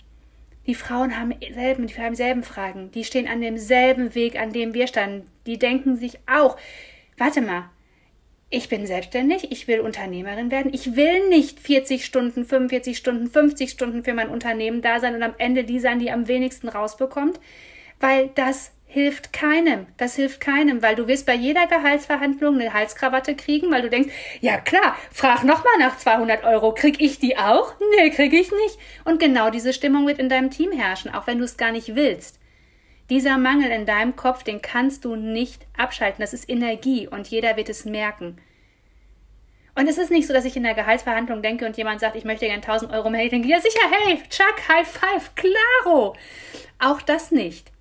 Die 0.67 0.75
Frauen 0.75 1.17
haben 1.17 1.33
selben, 1.53 1.87
die 1.87 1.95
haben 1.95 2.15
selben 2.15 2.43
Fragen. 2.43 2.91
Die 2.91 3.03
stehen 3.03 3.27
an 3.27 3.41
demselben 3.41 4.13
Weg, 4.15 4.39
an 4.39 4.51
dem 4.51 4.73
wir 4.73 4.87
standen. 4.87 5.27
Die 5.45 5.57
denken 5.57 5.95
sich 5.95 6.19
auch, 6.27 6.57
warte 7.17 7.41
mal, 7.41 7.69
ich 8.49 8.69
bin 8.69 8.85
selbstständig, 8.85 9.51
ich 9.51 9.67
will 9.67 9.81
Unternehmerin 9.81 10.51
werden, 10.51 10.73
ich 10.73 10.95
will 10.95 11.27
nicht 11.29 11.59
40 11.59 12.05
Stunden, 12.05 12.45
45 12.45 12.97
Stunden, 12.97 13.27
50 13.27 13.69
Stunden 13.69 14.03
für 14.03 14.13
mein 14.13 14.29
Unternehmen 14.29 14.81
da 14.81 14.99
sein 14.99 15.15
und 15.15 15.23
am 15.23 15.35
Ende 15.37 15.65
die 15.65 15.79
sein, 15.79 15.99
die 15.99 16.11
am 16.11 16.27
wenigsten 16.27 16.69
rausbekommt, 16.69 17.39
weil 17.99 18.29
das 18.35 18.71
hilft 18.97 19.31
keinem. 19.31 19.85
Das 19.97 20.15
hilft 20.15 20.41
keinem, 20.41 20.81
weil 20.81 20.95
du 20.95 21.07
wirst 21.07 21.27
bei 21.27 21.35
jeder 21.35 21.67
Gehaltsverhandlung 21.67 22.55
eine 22.55 22.73
Halskrawatte 22.73 23.35
kriegen, 23.35 23.69
weil 23.69 23.83
du 23.83 23.91
denkst, 23.91 24.11
ja 24.41 24.57
klar, 24.57 24.95
frag 25.11 25.43
nochmal 25.43 25.77
nach 25.77 25.97
200 25.97 26.43
Euro, 26.43 26.73
krieg 26.73 26.99
ich 26.99 27.19
die 27.19 27.37
auch? 27.37 27.75
Nee, 27.95 28.09
krieg 28.09 28.33
ich 28.33 28.51
nicht. 28.51 28.79
Und 29.05 29.19
genau 29.19 29.51
diese 29.51 29.71
Stimmung 29.71 30.07
wird 30.07 30.17
in 30.17 30.29
deinem 30.29 30.49
Team 30.49 30.71
herrschen, 30.71 31.13
auch 31.13 31.27
wenn 31.27 31.37
du 31.37 31.43
es 31.43 31.57
gar 31.57 31.71
nicht 31.71 31.95
willst. 31.95 32.39
Dieser 33.11 33.37
Mangel 33.37 33.69
in 33.69 33.85
deinem 33.85 34.15
Kopf, 34.15 34.41
den 34.41 34.63
kannst 34.63 35.05
du 35.05 35.15
nicht 35.15 35.67
abschalten. 35.77 36.21
Das 36.21 36.33
ist 36.33 36.49
Energie 36.49 37.07
und 37.07 37.27
jeder 37.27 37.55
wird 37.55 37.69
es 37.69 37.85
merken. 37.85 38.41
Und 39.75 39.87
es 39.87 39.99
ist 39.99 40.09
nicht 40.09 40.25
so, 40.25 40.33
dass 40.33 40.45
ich 40.45 40.57
in 40.57 40.63
der 40.63 40.73
Gehaltsverhandlung 40.73 41.43
denke 41.43 41.67
und 41.67 41.77
jemand 41.77 41.99
sagt, 41.99 42.15
ich 42.15 42.25
möchte 42.25 42.47
gerne 42.47 42.63
1000 42.63 42.91
Euro 42.91 43.11
mehr. 43.11 43.23
Ich 43.23 43.29
denke, 43.29 43.47
ja 43.47 43.61
sicher, 43.61 43.87
hey, 43.91 44.23
Chuck, 44.27 44.55
High 44.67 44.87
Five, 44.87 45.35
klaro. 45.35 46.15
Auch 46.79 47.03
das 47.03 47.29
nicht. 47.29 47.71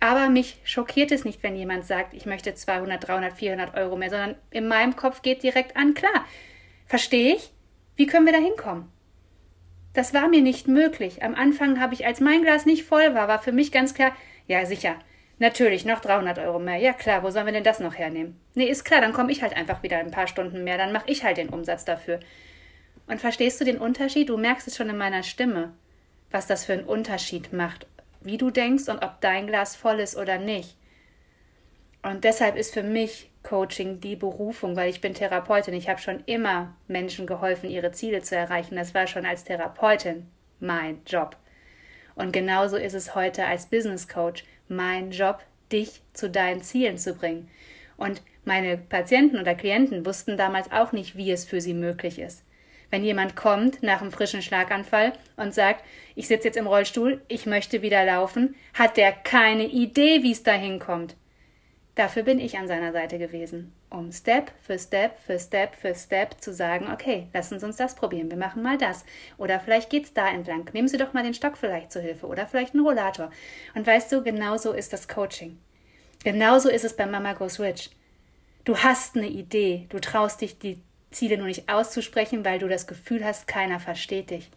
Aber 0.00 0.28
mich 0.28 0.58
schockiert 0.64 1.10
es 1.10 1.24
nicht, 1.24 1.42
wenn 1.42 1.56
jemand 1.56 1.86
sagt, 1.86 2.12
ich 2.14 2.26
möchte 2.26 2.54
200, 2.54 3.08
300, 3.08 3.32
400 3.32 3.74
Euro 3.76 3.96
mehr, 3.96 4.10
sondern 4.10 4.34
in 4.50 4.68
meinem 4.68 4.94
Kopf 4.94 5.22
geht 5.22 5.42
direkt 5.42 5.76
an, 5.76 5.94
klar, 5.94 6.24
verstehe 6.86 7.34
ich, 7.34 7.50
wie 7.96 8.06
können 8.06 8.26
wir 8.26 8.32
da 8.32 8.38
hinkommen? 8.38 8.90
Das 9.94 10.12
war 10.12 10.28
mir 10.28 10.42
nicht 10.42 10.68
möglich. 10.68 11.22
Am 11.22 11.34
Anfang 11.34 11.80
habe 11.80 11.94
ich, 11.94 12.04
als 12.04 12.20
mein 12.20 12.42
Glas 12.42 12.66
nicht 12.66 12.84
voll 12.84 13.14
war, 13.14 13.28
war 13.28 13.38
für 13.38 13.52
mich 13.52 13.72
ganz 13.72 13.94
klar, 13.94 14.14
ja 14.46 14.66
sicher, 14.66 14.96
natürlich, 15.38 15.86
noch 15.86 16.00
300 16.00 16.38
Euro 16.38 16.58
mehr. 16.58 16.76
Ja 16.76 16.92
klar, 16.92 17.22
wo 17.22 17.30
sollen 17.30 17.46
wir 17.46 17.54
denn 17.54 17.64
das 17.64 17.80
noch 17.80 17.94
hernehmen? 17.94 18.38
Nee, 18.54 18.66
ist 18.66 18.84
klar, 18.84 19.00
dann 19.00 19.14
komme 19.14 19.32
ich 19.32 19.42
halt 19.42 19.56
einfach 19.56 19.82
wieder 19.82 19.98
ein 19.98 20.10
paar 20.10 20.26
Stunden 20.26 20.64
mehr, 20.64 20.76
dann 20.76 20.92
mache 20.92 21.10
ich 21.10 21.24
halt 21.24 21.38
den 21.38 21.48
Umsatz 21.48 21.86
dafür. 21.86 22.20
Und 23.06 23.20
verstehst 23.20 23.58
du 23.60 23.64
den 23.64 23.78
Unterschied? 23.78 24.28
Du 24.28 24.36
merkst 24.36 24.68
es 24.68 24.76
schon 24.76 24.90
in 24.90 24.98
meiner 24.98 25.22
Stimme, 25.22 25.72
was 26.30 26.46
das 26.46 26.66
für 26.66 26.74
einen 26.74 26.84
Unterschied 26.84 27.54
macht, 27.54 27.86
wie 28.26 28.38
du 28.38 28.50
denkst 28.50 28.88
und 28.88 29.02
ob 29.02 29.20
dein 29.20 29.46
Glas 29.46 29.76
voll 29.76 30.00
ist 30.00 30.16
oder 30.16 30.38
nicht. 30.38 30.76
Und 32.02 32.24
deshalb 32.24 32.56
ist 32.56 32.74
für 32.74 32.82
mich 32.82 33.30
Coaching 33.42 34.00
die 34.00 34.16
Berufung, 34.16 34.76
weil 34.76 34.90
ich 34.90 35.00
bin 35.00 35.14
Therapeutin. 35.14 35.74
Ich 35.74 35.88
habe 35.88 36.00
schon 36.00 36.22
immer 36.26 36.76
Menschen 36.88 37.26
geholfen, 37.26 37.70
ihre 37.70 37.92
Ziele 37.92 38.22
zu 38.22 38.36
erreichen. 38.36 38.76
Das 38.76 38.94
war 38.94 39.06
schon 39.06 39.24
als 39.24 39.44
Therapeutin 39.44 40.26
mein 40.58 41.00
Job. 41.06 41.36
Und 42.16 42.32
genauso 42.32 42.76
ist 42.76 42.94
es 42.94 43.14
heute 43.14 43.46
als 43.46 43.66
Business 43.66 44.08
Coach 44.08 44.44
mein 44.68 45.10
Job, 45.12 45.38
dich 45.70 46.02
zu 46.12 46.28
deinen 46.28 46.62
Zielen 46.62 46.98
zu 46.98 47.14
bringen. 47.14 47.48
Und 47.96 48.22
meine 48.44 48.78
Patienten 48.78 49.38
oder 49.38 49.54
Klienten 49.54 50.06
wussten 50.06 50.36
damals 50.36 50.70
auch 50.72 50.92
nicht, 50.92 51.16
wie 51.16 51.30
es 51.30 51.44
für 51.44 51.60
sie 51.60 51.74
möglich 51.74 52.18
ist. 52.18 52.45
Wenn 52.90 53.02
jemand 53.02 53.36
kommt 53.36 53.82
nach 53.82 54.00
einem 54.00 54.12
frischen 54.12 54.42
Schlaganfall 54.42 55.12
und 55.36 55.54
sagt, 55.54 55.84
ich 56.14 56.28
sitze 56.28 56.48
jetzt 56.48 56.56
im 56.56 56.66
Rollstuhl, 56.66 57.20
ich 57.28 57.46
möchte 57.46 57.82
wieder 57.82 58.04
laufen, 58.04 58.54
hat 58.74 58.96
der 58.96 59.12
keine 59.12 59.66
Idee, 59.66 60.22
wie 60.22 60.32
es 60.32 60.42
dahin 60.42 60.78
kommt. 60.78 61.16
Dafür 61.96 62.24
bin 62.24 62.38
ich 62.38 62.58
an 62.58 62.68
seiner 62.68 62.92
Seite 62.92 63.18
gewesen, 63.18 63.72
um 63.88 64.12
Step 64.12 64.52
für 64.60 64.78
Step 64.78 65.18
für 65.18 65.38
Step 65.38 65.74
für 65.74 65.94
Step 65.94 66.42
zu 66.42 66.52
sagen, 66.52 66.92
okay, 66.92 67.28
lassen 67.32 67.58
Sie 67.58 67.64
uns 67.64 67.76
das 67.76 67.94
probieren, 67.94 68.30
wir 68.30 68.36
machen 68.36 68.62
mal 68.62 68.76
das. 68.76 69.06
Oder 69.38 69.58
vielleicht 69.60 69.88
geht's 69.88 70.12
da 70.12 70.28
entlang. 70.28 70.68
Nehmen 70.74 70.88
Sie 70.88 70.98
doch 70.98 71.14
mal 71.14 71.22
den 71.22 71.32
Stock 71.32 71.56
vielleicht 71.56 71.90
zur 71.90 72.02
Hilfe 72.02 72.26
oder 72.26 72.46
vielleicht 72.46 72.74
einen 72.74 72.84
Rollator. 72.84 73.30
Und 73.74 73.86
weißt 73.86 74.12
du, 74.12 74.22
genauso 74.22 74.72
ist 74.72 74.92
das 74.92 75.08
Coaching. 75.08 75.58
Genauso 76.22 76.68
ist 76.68 76.84
es 76.84 76.94
bei 76.94 77.06
Mama 77.06 77.32
Goes 77.32 77.60
Rich. 77.60 77.90
Du 78.66 78.76
hast 78.76 79.16
eine 79.16 79.28
Idee, 79.28 79.86
du 79.88 79.98
traust 79.98 80.42
dich, 80.42 80.58
die 80.58 80.82
Ziele 81.16 81.38
nur 81.38 81.46
nicht 81.46 81.68
auszusprechen, 81.68 82.44
weil 82.44 82.58
du 82.58 82.68
das 82.68 82.86
Gefühl 82.86 83.24
hast, 83.24 83.46
keiner 83.46 83.80
versteht 83.80 84.30
dich. 84.30 84.50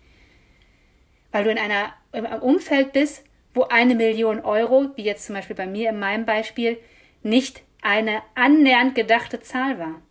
Weil 1.32 1.46
du 1.46 1.52
in 1.52 1.58
einer, 1.58 1.94
im 2.12 2.26
Umfeld 2.26 2.94
bist, 2.94 3.24
wo 3.54 3.64
eine 3.64 3.96
Million 3.96 4.42
Euro, 4.42 4.92
wie 4.96 5.04
jetzt 5.04 5.26
zum 5.26 5.36
Beispiel 5.36 5.56
bei 5.56 5.68
mir 5.68 5.90
in 5.90 6.00
meinem 6.00 6.26
Beispiel, 6.26 6.78
nicht 7.24 7.64
eine 7.82 8.22
annähernd 8.36 8.96
gedachte 8.96 9.40
Zahl 9.40 9.80
war. 9.80 10.02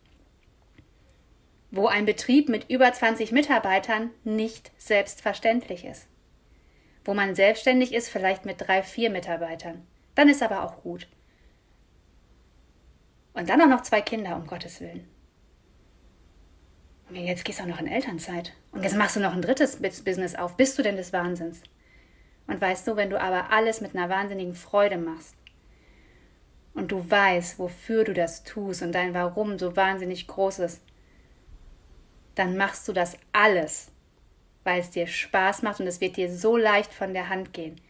Wo 1.71 1.87
ein 1.87 2.07
Betrieb 2.07 2.49
mit 2.49 2.71
über 2.71 2.93
20 2.93 3.31
Mitarbeitern 3.31 4.11
nicht 4.25 4.73
selbstverständlich 4.78 5.85
ist. 5.85 6.09
Wo 7.05 7.14
man 7.14 7.35
selbstständig 7.35 7.93
ist, 7.93 8.09
vielleicht 8.09 8.47
mit 8.47 8.67
drei, 8.67 8.83
vier 8.83 9.11
Mitarbeitern. 9.11 9.87
Dann 10.14 10.28
ist 10.28 10.43
aber 10.43 10.64
auch 10.64 10.83
gut. 10.83 11.07
Und 13.35 13.49
dann 13.50 13.61
auch 13.61 13.69
noch 13.69 13.83
zwei 13.83 14.00
Kinder, 14.00 14.35
um 14.35 14.47
Gottes 14.47 14.81
Willen. 14.81 15.09
Jetzt 17.10 17.44
gehst 17.44 17.58
du 17.58 17.64
auch 17.64 17.68
noch 17.68 17.80
in 17.80 17.86
Elternzeit. 17.86 18.52
Und 18.72 18.82
jetzt 18.82 18.96
machst 18.96 19.16
du 19.16 19.20
noch 19.20 19.32
ein 19.32 19.42
drittes 19.42 19.76
Business 19.76 20.34
auf. 20.34 20.56
Bist 20.56 20.78
du 20.78 20.82
denn 20.82 20.96
des 20.96 21.12
Wahnsinns? 21.12 21.62
Und 22.46 22.60
weißt 22.60 22.86
du, 22.86 22.96
wenn 22.96 23.10
du 23.10 23.20
aber 23.20 23.50
alles 23.50 23.80
mit 23.80 23.94
einer 23.94 24.08
wahnsinnigen 24.08 24.54
Freude 24.54 24.98
machst 24.98 25.34
und 26.74 26.92
du 26.92 27.10
weißt, 27.10 27.58
wofür 27.58 28.04
du 28.04 28.14
das 28.14 28.44
tust 28.44 28.82
und 28.82 28.92
dein 28.92 29.14
Warum 29.14 29.58
so 29.58 29.76
wahnsinnig 29.76 30.26
groß 30.26 30.60
ist, 30.60 30.82
dann 32.34 32.56
machst 32.56 32.88
du 32.88 32.92
das 32.92 33.18
alles, 33.32 33.90
weil 34.64 34.80
es 34.80 34.90
dir 34.90 35.06
Spaß 35.06 35.62
macht 35.62 35.80
und 35.80 35.86
es 35.86 36.00
wird 36.00 36.16
dir 36.16 36.32
so 36.32 36.56
leicht 36.56 36.92
von 36.92 37.12
der 37.12 37.28
Hand 37.28 37.52
gehen. 37.52 37.80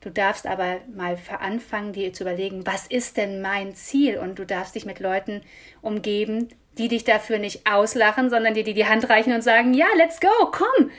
Du 0.00 0.10
darfst 0.10 0.46
aber 0.46 0.80
mal 0.92 1.16
anfangen, 1.38 1.92
dir 1.92 2.12
zu 2.12 2.24
überlegen, 2.24 2.66
was 2.66 2.88
ist 2.88 3.16
denn 3.16 3.40
mein 3.40 3.74
Ziel? 3.74 4.18
Und 4.18 4.38
du 4.38 4.44
darfst 4.44 4.74
dich 4.74 4.84
mit 4.84 4.98
Leuten 4.98 5.42
umgeben, 5.80 6.48
die 6.78 6.88
dich 6.88 7.04
dafür 7.04 7.38
nicht 7.38 7.66
auslachen, 7.66 8.30
sondern 8.30 8.54
die 8.54 8.62
dir 8.62 8.74
die 8.74 8.86
Hand 8.86 9.08
reichen 9.08 9.32
und 9.32 9.42
sagen, 9.42 9.74
ja, 9.74 9.86
let's 9.96 10.20
go, 10.20 10.50
komm, 10.50 10.90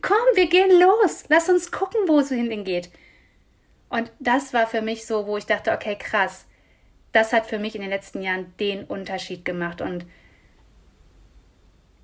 komm, 0.00 0.16
wir 0.34 0.46
gehen 0.48 0.80
los, 0.80 1.24
lass 1.28 1.48
uns 1.48 1.70
gucken, 1.70 2.00
wo 2.06 2.18
es 2.18 2.28
hingeht. 2.28 2.90
Und 3.88 4.10
das 4.18 4.52
war 4.52 4.66
für 4.66 4.82
mich 4.82 5.06
so, 5.06 5.26
wo 5.26 5.36
ich 5.36 5.46
dachte, 5.46 5.72
okay, 5.72 5.96
krass, 5.98 6.46
das 7.12 7.32
hat 7.32 7.46
für 7.46 7.58
mich 7.58 7.74
in 7.74 7.82
den 7.82 7.90
letzten 7.90 8.22
Jahren 8.22 8.52
den 8.58 8.84
Unterschied 8.84 9.44
gemacht. 9.44 9.80
Und 9.80 10.06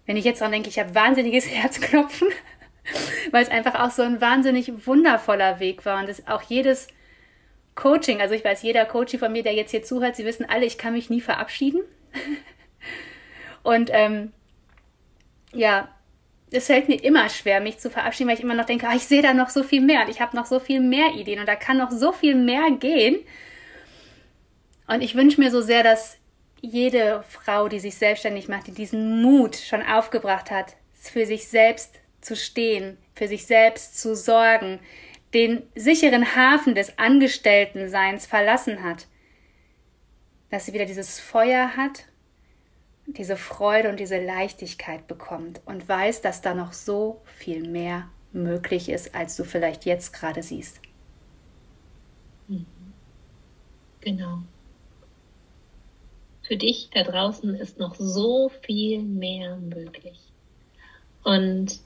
wenn 0.06 0.16
ich 0.16 0.24
jetzt 0.24 0.40
dran 0.40 0.52
denke, 0.52 0.68
ich 0.68 0.78
habe 0.78 0.94
wahnsinniges 0.94 1.48
Herzklopfen, 1.50 2.28
weil 3.30 3.42
es 3.42 3.50
einfach 3.50 3.74
auch 3.80 3.90
so 3.90 4.02
ein 4.02 4.20
wahnsinnig 4.20 4.86
wundervoller 4.86 5.60
Weg 5.60 5.84
war 5.84 6.00
und 6.00 6.08
es 6.08 6.26
auch 6.28 6.42
jedes 6.42 6.88
Coaching, 7.74 8.20
also 8.20 8.34
ich 8.34 8.44
weiß, 8.44 8.62
jeder 8.62 8.84
Coach 8.84 9.16
von 9.18 9.32
mir, 9.32 9.42
der 9.42 9.54
jetzt 9.54 9.70
hier 9.70 9.82
zuhört, 9.82 10.16
sie 10.16 10.24
wissen 10.24 10.48
alle, 10.48 10.66
ich 10.66 10.78
kann 10.78 10.92
mich 10.92 11.10
nie 11.10 11.20
verabschieden. 11.20 11.80
Und 13.62 13.90
ähm, 13.92 14.32
ja, 15.52 15.88
es 16.50 16.66
fällt 16.66 16.88
mir 16.88 17.02
immer 17.02 17.28
schwer, 17.28 17.60
mich 17.60 17.78
zu 17.78 17.90
verabschieden, 17.90 18.28
weil 18.28 18.36
ich 18.36 18.42
immer 18.42 18.54
noch 18.54 18.64
denke, 18.64 18.88
ah, 18.88 18.94
ich 18.94 19.04
sehe 19.04 19.22
da 19.22 19.34
noch 19.34 19.50
so 19.50 19.62
viel 19.62 19.80
mehr 19.80 20.02
und 20.02 20.08
ich 20.08 20.20
habe 20.20 20.36
noch 20.36 20.46
so 20.46 20.60
viel 20.60 20.80
mehr 20.80 21.14
Ideen 21.14 21.40
und 21.40 21.46
da 21.46 21.56
kann 21.56 21.76
noch 21.76 21.90
so 21.90 22.12
viel 22.12 22.34
mehr 22.34 22.70
gehen. 22.78 23.18
Und 24.86 25.02
ich 25.02 25.14
wünsche 25.14 25.40
mir 25.40 25.50
so 25.50 25.60
sehr, 25.60 25.82
dass 25.82 26.16
jede 26.60 27.22
Frau, 27.28 27.68
die 27.68 27.80
sich 27.80 27.96
selbstständig 27.96 28.48
macht, 28.48 28.66
die 28.66 28.72
diesen 28.72 29.22
Mut 29.22 29.56
schon 29.56 29.82
aufgebracht 29.82 30.50
hat, 30.50 30.76
für 30.94 31.26
sich 31.26 31.48
selbst 31.48 31.96
zu 32.20 32.34
stehen, 32.34 32.96
für 33.14 33.28
sich 33.28 33.46
selbst 33.46 34.00
zu 34.00 34.16
sorgen, 34.16 34.80
den 35.34 35.62
sicheren 35.74 36.34
Hafen 36.34 36.74
des 36.74 36.98
Angestelltenseins 36.98 38.26
verlassen 38.26 38.82
hat, 38.82 39.06
dass 40.50 40.66
sie 40.66 40.72
wieder 40.72 40.86
dieses 40.86 41.20
Feuer 41.20 41.76
hat 41.76 42.07
diese 43.16 43.36
Freude 43.36 43.88
und 43.88 43.98
diese 43.98 44.22
Leichtigkeit 44.22 45.06
bekommt 45.06 45.60
und 45.64 45.88
weiß, 45.88 46.20
dass 46.20 46.42
da 46.42 46.54
noch 46.54 46.72
so 46.72 47.22
viel 47.24 47.66
mehr 47.66 48.08
möglich 48.32 48.88
ist, 48.90 49.14
als 49.14 49.36
du 49.36 49.44
vielleicht 49.44 49.86
jetzt 49.86 50.12
gerade 50.12 50.42
siehst. 50.42 50.80
Mhm. 52.48 52.66
Genau. 54.00 54.38
Für 56.42 56.56
dich 56.56 56.90
da 56.92 57.02
draußen 57.02 57.54
ist 57.54 57.78
noch 57.78 57.94
so 57.94 58.50
viel 58.62 59.02
mehr 59.02 59.56
möglich. 59.56 60.18
Und 61.24 61.80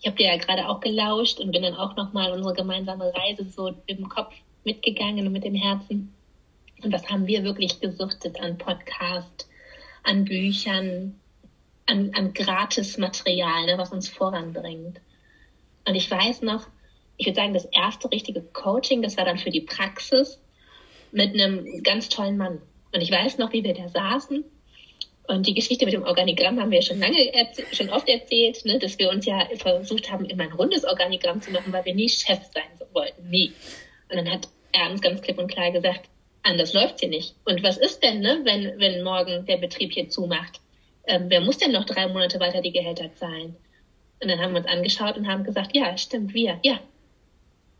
ich 0.00 0.06
habe 0.06 0.16
dir 0.16 0.26
ja 0.28 0.36
gerade 0.36 0.68
auch 0.68 0.80
gelauscht 0.80 1.40
und 1.40 1.52
bin 1.52 1.62
dann 1.62 1.74
auch 1.74 1.96
nochmal 1.96 2.32
unsere 2.32 2.54
gemeinsame 2.54 3.12
Reise 3.14 3.44
so 3.44 3.74
im 3.86 4.08
Kopf 4.08 4.34
mitgegangen 4.64 5.26
und 5.26 5.32
mit 5.32 5.44
dem 5.44 5.54
Herzen. 5.54 6.12
Und 6.82 6.92
was 6.92 7.08
haben 7.08 7.26
wir 7.26 7.44
wirklich 7.44 7.80
gesuchtet 7.80 8.40
an 8.40 8.58
Podcast, 8.58 9.48
an 10.02 10.24
Büchern, 10.24 11.20
an, 11.86 12.12
an 12.14 12.32
Gratismaterial, 12.32 13.66
ne, 13.66 13.78
was 13.78 13.92
uns 13.92 14.08
voranbringt. 14.08 15.00
Und 15.86 15.94
ich 15.94 16.10
weiß 16.10 16.42
noch, 16.42 16.66
ich 17.16 17.26
würde 17.26 17.36
sagen, 17.36 17.54
das 17.54 17.66
erste 17.66 18.10
richtige 18.10 18.40
Coaching, 18.40 19.02
das 19.02 19.16
war 19.16 19.24
dann 19.24 19.38
für 19.38 19.50
die 19.50 19.60
Praxis 19.60 20.40
mit 21.12 21.34
einem 21.34 21.82
ganz 21.82 22.08
tollen 22.08 22.36
Mann. 22.36 22.60
Und 22.92 23.00
ich 23.00 23.10
weiß 23.10 23.38
noch, 23.38 23.52
wie 23.52 23.64
wir 23.64 23.74
da 23.74 23.88
saßen. 23.88 24.44
Und 25.28 25.46
die 25.46 25.54
Geschichte 25.54 25.84
mit 25.84 25.94
dem 25.94 26.02
Organigramm 26.02 26.60
haben 26.60 26.70
wir 26.70 26.82
schon 26.82 26.98
lange, 26.98 27.16
schon 27.72 27.90
oft 27.90 28.08
erzählt, 28.08 28.64
ne, 28.64 28.78
dass 28.78 28.98
wir 28.98 29.10
uns 29.10 29.24
ja 29.24 29.46
versucht 29.56 30.10
haben, 30.10 30.24
immer 30.24 30.44
ein 30.44 30.52
rundes 30.52 30.84
Organigramm 30.84 31.40
zu 31.40 31.52
machen, 31.52 31.72
weil 31.72 31.84
wir 31.84 31.94
nie 31.94 32.08
Chef 32.08 32.40
sein 32.52 32.88
wollten. 32.92 33.30
Nie. 33.30 33.52
Und 34.10 34.16
dann 34.16 34.30
hat 34.30 34.48
er 34.72 34.90
uns 34.90 35.00
ganz 35.00 35.22
klipp 35.22 35.38
und 35.38 35.48
klar 35.50 35.70
gesagt, 35.70 36.08
anders 36.42 36.72
läuft's 36.72 37.00
hier 37.00 37.08
nicht. 37.08 37.34
Und 37.44 37.62
was 37.62 37.76
ist 37.76 38.02
denn, 38.02 38.20
ne, 38.20 38.40
wenn, 38.44 38.78
wenn 38.78 39.02
morgen 39.02 39.46
der 39.46 39.56
Betrieb 39.56 39.92
hier 39.92 40.08
zumacht? 40.08 40.60
Ähm, 41.06 41.26
wer 41.28 41.40
muss 41.40 41.58
denn 41.58 41.72
noch 41.72 41.84
drei 41.84 42.08
Monate 42.08 42.38
weiter 42.40 42.60
die 42.60 42.72
Gehälter 42.72 43.14
zahlen? 43.14 43.56
Und 44.22 44.28
dann 44.28 44.38
haben 44.40 44.52
wir 44.52 44.60
uns 44.60 44.68
angeschaut 44.68 45.16
und 45.16 45.26
haben 45.26 45.44
gesagt, 45.44 45.74
ja, 45.74 45.96
stimmt, 45.96 46.32
wir, 46.32 46.58
ja. 46.62 46.80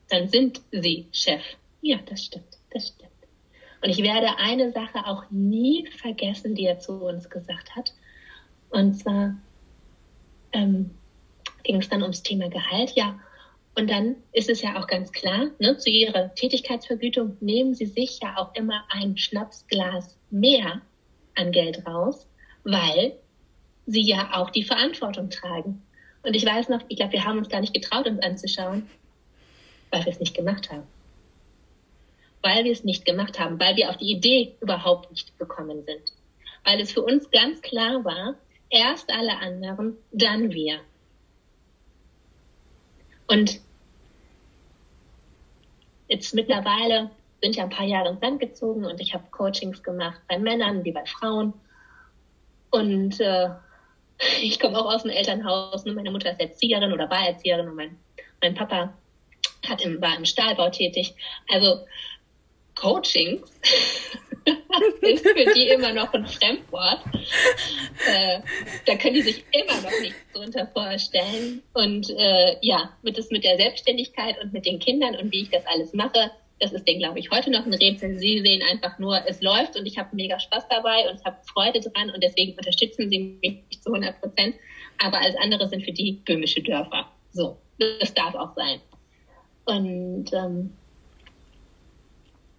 Dann 0.08 0.28
sind 0.28 0.60
Sie 0.72 1.06
Chef. 1.12 1.42
Ja, 1.80 1.98
das 2.06 2.24
stimmt, 2.24 2.58
das 2.70 2.88
stimmt. 2.88 3.10
Und 3.80 3.90
ich 3.90 3.98
werde 4.02 4.38
eine 4.38 4.70
Sache 4.72 5.06
auch 5.06 5.24
nie 5.30 5.88
vergessen, 5.98 6.54
die 6.54 6.66
er 6.66 6.78
zu 6.78 7.04
uns 7.04 7.28
gesagt 7.30 7.74
hat. 7.74 7.92
Und 8.70 8.94
zwar 8.94 9.36
ähm, 10.52 10.90
ging 11.62 11.76
es 11.76 11.88
dann 11.88 12.02
ums 12.02 12.22
Thema 12.22 12.48
Gehalt. 12.48 12.92
Ja, 12.94 13.18
und 13.74 13.90
dann 13.90 14.16
ist 14.32 14.50
es 14.50 14.60
ja 14.60 14.78
auch 14.78 14.86
ganz 14.86 15.12
klar, 15.12 15.50
ne, 15.58 15.76
zu 15.78 15.88
Ihrer 15.88 16.34
Tätigkeitsvergütung 16.34 17.38
nehmen 17.40 17.74
Sie 17.74 17.86
sich 17.86 18.20
ja 18.20 18.36
auch 18.36 18.54
immer 18.54 18.84
ein 18.90 19.16
Schnapsglas 19.16 20.18
mehr 20.30 20.82
an 21.34 21.52
Geld 21.52 21.86
raus, 21.86 22.26
weil 22.64 23.14
Sie 23.86 24.02
ja 24.02 24.30
auch 24.34 24.50
die 24.50 24.64
Verantwortung 24.64 25.30
tragen. 25.30 25.82
Und 26.22 26.34
ich 26.34 26.44
weiß 26.44 26.68
noch, 26.68 26.82
ich 26.88 26.98
glaube, 26.98 27.12
wir 27.12 27.24
haben 27.24 27.38
uns 27.38 27.48
gar 27.48 27.60
nicht 27.60 27.74
getraut, 27.74 28.06
uns 28.06 28.22
anzuschauen, 28.22 28.88
weil 29.90 30.04
wir 30.04 30.12
es 30.12 30.20
nicht 30.20 30.36
gemacht 30.36 30.70
haben. 30.70 30.86
Weil 32.42 32.64
wir 32.64 32.72
es 32.72 32.84
nicht 32.84 33.04
gemacht 33.06 33.40
haben, 33.40 33.58
weil 33.58 33.76
wir 33.76 33.88
auf 33.88 33.96
die 33.96 34.12
Idee 34.12 34.54
überhaupt 34.60 35.10
nicht 35.10 35.38
gekommen 35.38 35.82
sind. 35.84 36.12
Weil 36.64 36.80
es 36.80 36.92
für 36.92 37.02
uns 37.02 37.30
ganz 37.30 37.62
klar 37.62 38.04
war, 38.04 38.34
erst 38.68 39.10
alle 39.10 39.38
anderen, 39.38 39.96
dann 40.12 40.52
wir. 40.52 40.80
Und 43.32 43.60
jetzt 46.06 46.34
mittlerweile 46.34 47.10
sind 47.40 47.56
ja 47.56 47.64
ein 47.64 47.70
paar 47.70 47.86
Jahre 47.86 48.10
ins 48.10 48.20
Land 48.20 48.40
gezogen 48.40 48.84
und 48.84 49.00
ich 49.00 49.14
habe 49.14 49.24
Coachings 49.30 49.82
gemacht 49.82 50.20
bei 50.28 50.38
Männern 50.38 50.84
wie 50.84 50.92
bei 50.92 51.06
Frauen. 51.06 51.54
Und 52.70 53.18
äh, 53.20 53.48
ich 54.42 54.60
komme 54.60 54.78
auch 54.78 54.94
aus 54.94 55.02
dem 55.02 55.12
Elternhaus. 55.12 55.86
Ne? 55.86 55.94
Meine 55.94 56.10
Mutter 56.10 56.30
ist 56.30 56.40
Erzieherin 56.40 56.92
oder 56.92 57.08
war 57.08 57.26
Erzieherin 57.26 57.70
und 57.70 57.76
mein, 57.76 57.96
mein 58.42 58.54
Papa 58.54 58.92
hat 59.66 59.80
im, 59.80 59.98
war 60.02 60.14
im 60.14 60.26
Stahlbau 60.26 60.68
tätig. 60.68 61.14
Also 61.48 61.86
Coachings 62.74 63.50
sind 65.00 65.20
für 65.20 65.52
die 65.54 65.68
immer 65.68 65.92
noch 65.92 66.12
ein 66.12 66.26
Fremdwort. 66.26 67.00
Äh, 68.06 68.40
da 68.86 68.96
können 68.96 69.14
die 69.14 69.22
sich 69.22 69.44
immer 69.52 69.80
noch 69.80 70.00
nichts 70.00 70.18
drunter 70.32 70.66
vorstellen. 70.72 71.62
Und 71.72 72.10
äh, 72.10 72.56
ja, 72.60 72.90
mit, 73.02 73.18
das, 73.18 73.30
mit 73.30 73.44
der 73.44 73.56
Selbstständigkeit 73.56 74.40
und 74.42 74.52
mit 74.52 74.66
den 74.66 74.78
Kindern 74.78 75.16
und 75.16 75.32
wie 75.32 75.42
ich 75.42 75.50
das 75.50 75.66
alles 75.66 75.92
mache, 75.92 76.30
das 76.62 76.72
ist 76.72 76.86
denen, 76.86 77.00
glaube 77.00 77.18
ich, 77.18 77.30
heute 77.30 77.50
noch 77.50 77.66
ein 77.66 77.74
Rätsel. 77.74 78.18
Sie 78.18 78.40
sehen 78.40 78.62
einfach 78.70 78.98
nur, 78.98 79.20
es 79.26 79.42
läuft 79.42 79.76
und 79.76 79.84
ich 79.84 79.98
habe 79.98 80.14
mega 80.14 80.38
Spaß 80.38 80.68
dabei 80.68 81.10
und 81.10 81.24
habe 81.24 81.36
Freude 81.52 81.80
dran 81.80 82.10
und 82.10 82.22
deswegen 82.22 82.56
unterstützen 82.56 83.10
sie 83.10 83.38
mich 83.42 83.82
zu 83.82 83.92
100 83.92 84.20
Prozent. 84.20 84.54
Aber 85.04 85.20
alles 85.20 85.36
andere 85.42 85.68
sind 85.68 85.84
für 85.84 85.92
die 85.92 86.12
böhmische 86.24 86.62
Dörfer. 86.62 87.10
So, 87.32 87.56
das 87.78 88.14
darf 88.14 88.34
auch 88.36 88.54
sein. 88.54 88.80
Und 89.64 90.32
ähm, 90.32 90.76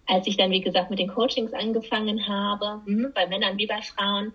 als 0.06 0.26
ich 0.26 0.36
dann, 0.36 0.50
wie 0.50 0.60
gesagt, 0.60 0.90
mit 0.90 0.98
den 0.98 1.08
Coachings 1.08 1.52
angefangen 1.52 2.26
habe, 2.28 2.82
mhm, 2.84 3.12
bei 3.14 3.26
Männern 3.26 3.58
wie 3.58 3.66
bei 3.66 3.80
Frauen, 3.82 4.32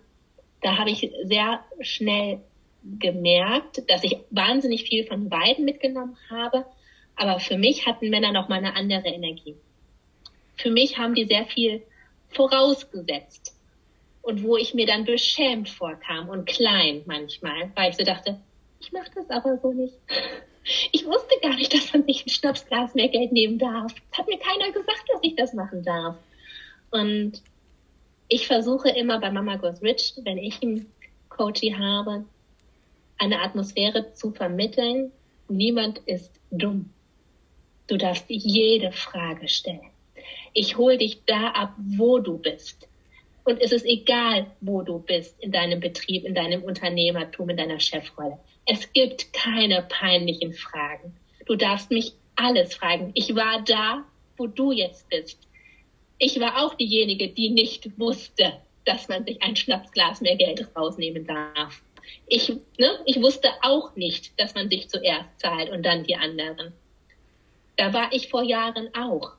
da 0.62 0.78
habe 0.78 0.90
ich 0.90 1.10
sehr 1.24 1.64
schnell 1.82 2.42
gemerkt, 2.84 3.84
dass 3.90 4.04
ich 4.04 4.18
wahnsinnig 4.30 4.84
viel 4.84 5.06
von 5.06 5.30
beiden 5.30 5.66
mitgenommen 5.66 6.18
habe. 6.30 6.66
Aber 7.16 7.40
für 7.40 7.58
mich 7.58 7.86
hatten 7.86 8.10
Männer 8.10 8.32
noch 8.32 8.50
mal 8.50 8.58
eine 8.58 8.76
andere 8.76 9.10
Energie. 9.10 9.56
Für 10.56 10.72
mich 10.72 10.98
haben 10.98 11.16
die 11.16 11.26
sehr 11.26 11.46
viel 11.46 11.84
vorausgesetzt. 12.30 13.56
Und 14.22 14.44
wo 14.44 14.58
ich 14.58 14.74
mir 14.74 14.86
dann 14.86 15.06
beschämt 15.06 15.70
vorkam 15.70 16.30
und 16.30 16.46
klein 16.46 17.04
manchmal, 17.06 17.72
weil 17.76 17.90
ich 17.90 17.98
so 17.98 18.04
dachte, 18.04 18.40
ich 18.80 18.92
mache 18.92 19.10
das 19.16 19.30
aber 19.30 19.58
so 19.58 19.72
nicht. 19.72 19.96
Ich 20.92 21.06
wusste 21.06 21.36
gar 21.42 21.56
nicht, 21.56 21.74
dass 21.74 21.94
man 21.94 22.06
sich 22.06 22.26
ein 22.26 22.30
Schnapsglas 22.30 22.94
mehr 22.94 23.08
Geld 23.08 23.32
nehmen 23.32 23.58
darf. 23.58 23.94
Hat 24.12 24.28
mir 24.28 24.38
keiner 24.38 24.72
gesagt, 24.72 25.04
dass 25.12 25.20
ich 25.22 25.36
das 25.36 25.54
machen 25.54 25.84
darf. 25.84 26.18
Und 26.92 27.42
ich 28.28 28.48
versuche 28.48 28.90
immer 28.90 29.20
bei 29.20 29.32
Mama 29.32 29.56
Goes 29.56 29.82
Rich, 29.82 30.14
wenn 30.24 30.38
ich 30.38 30.62
einen 30.62 30.92
Coachie 31.30 31.76
habe, 31.76 32.26
eine 33.18 33.42
Atmosphäre 33.42 34.14
zu 34.14 34.32
vermitteln. 34.32 35.12
Niemand 35.48 36.00
ist 36.06 36.32
dumm. 36.52 36.92
Du 37.88 37.98
darfst 37.98 38.26
jede 38.28 38.92
Frage 38.92 39.48
stellen. 39.48 39.90
Ich 40.54 40.78
hole 40.78 40.98
dich 40.98 41.24
da 41.26 41.50
ab, 41.50 41.74
wo 41.78 42.20
du 42.20 42.38
bist. 42.38 42.88
Und 43.46 43.62
es 43.62 43.72
ist 43.72 43.86
egal, 43.86 44.48
wo 44.62 44.84
du 44.84 45.00
bist, 45.00 45.40
in 45.40 45.52
deinem 45.52 45.80
Betrieb, 45.80 46.24
in 46.24 46.36
deinem 46.36 46.64
Unternehmertum, 46.64 47.50
in 47.50 47.58
deiner 47.58 47.80
Chefrolle. 47.80 48.38
Es 48.72 48.94
gibt 48.94 49.34
keine 49.34 49.82
peinlichen 49.82 50.54
Fragen. 50.54 51.18
Du 51.48 51.56
darfst 51.56 51.90
mich 51.90 52.14
alles 52.36 52.76
fragen. 52.76 53.10
Ich 53.16 53.36
war 53.36 53.64
da, 53.64 54.06
wo 54.38 54.46
du 54.46 54.72
jetzt 54.72 55.10
bist. 55.10 55.40
Ich 56.20 56.40
war 56.40 56.64
auch 56.64 56.76
diejenige, 56.76 57.30
die 57.30 57.50
nicht 57.50 58.00
wusste, 58.00 58.62
dass 58.86 59.08
man 59.08 59.26
sich 59.26 59.42
ein 59.42 59.56
Schnapsglas 59.56 60.22
mehr 60.22 60.36
Geld 60.36 60.68
rausnehmen 60.76 61.26
darf. 61.26 61.82
Ich, 62.28 62.50
ne, 62.78 63.00
ich 63.06 63.20
wusste 63.20 63.50
auch 63.64 63.96
nicht, 63.96 64.40
dass 64.40 64.54
man 64.54 64.70
sich 64.70 64.88
zuerst 64.88 65.40
zahlt 65.40 65.72
und 65.72 65.84
dann 65.84 66.04
die 66.04 66.16
anderen. 66.16 66.72
Da 67.76 67.92
war 67.92 68.14
ich 68.14 68.30
vor 68.30 68.44
Jahren 68.44 68.94
auch. 68.94 69.32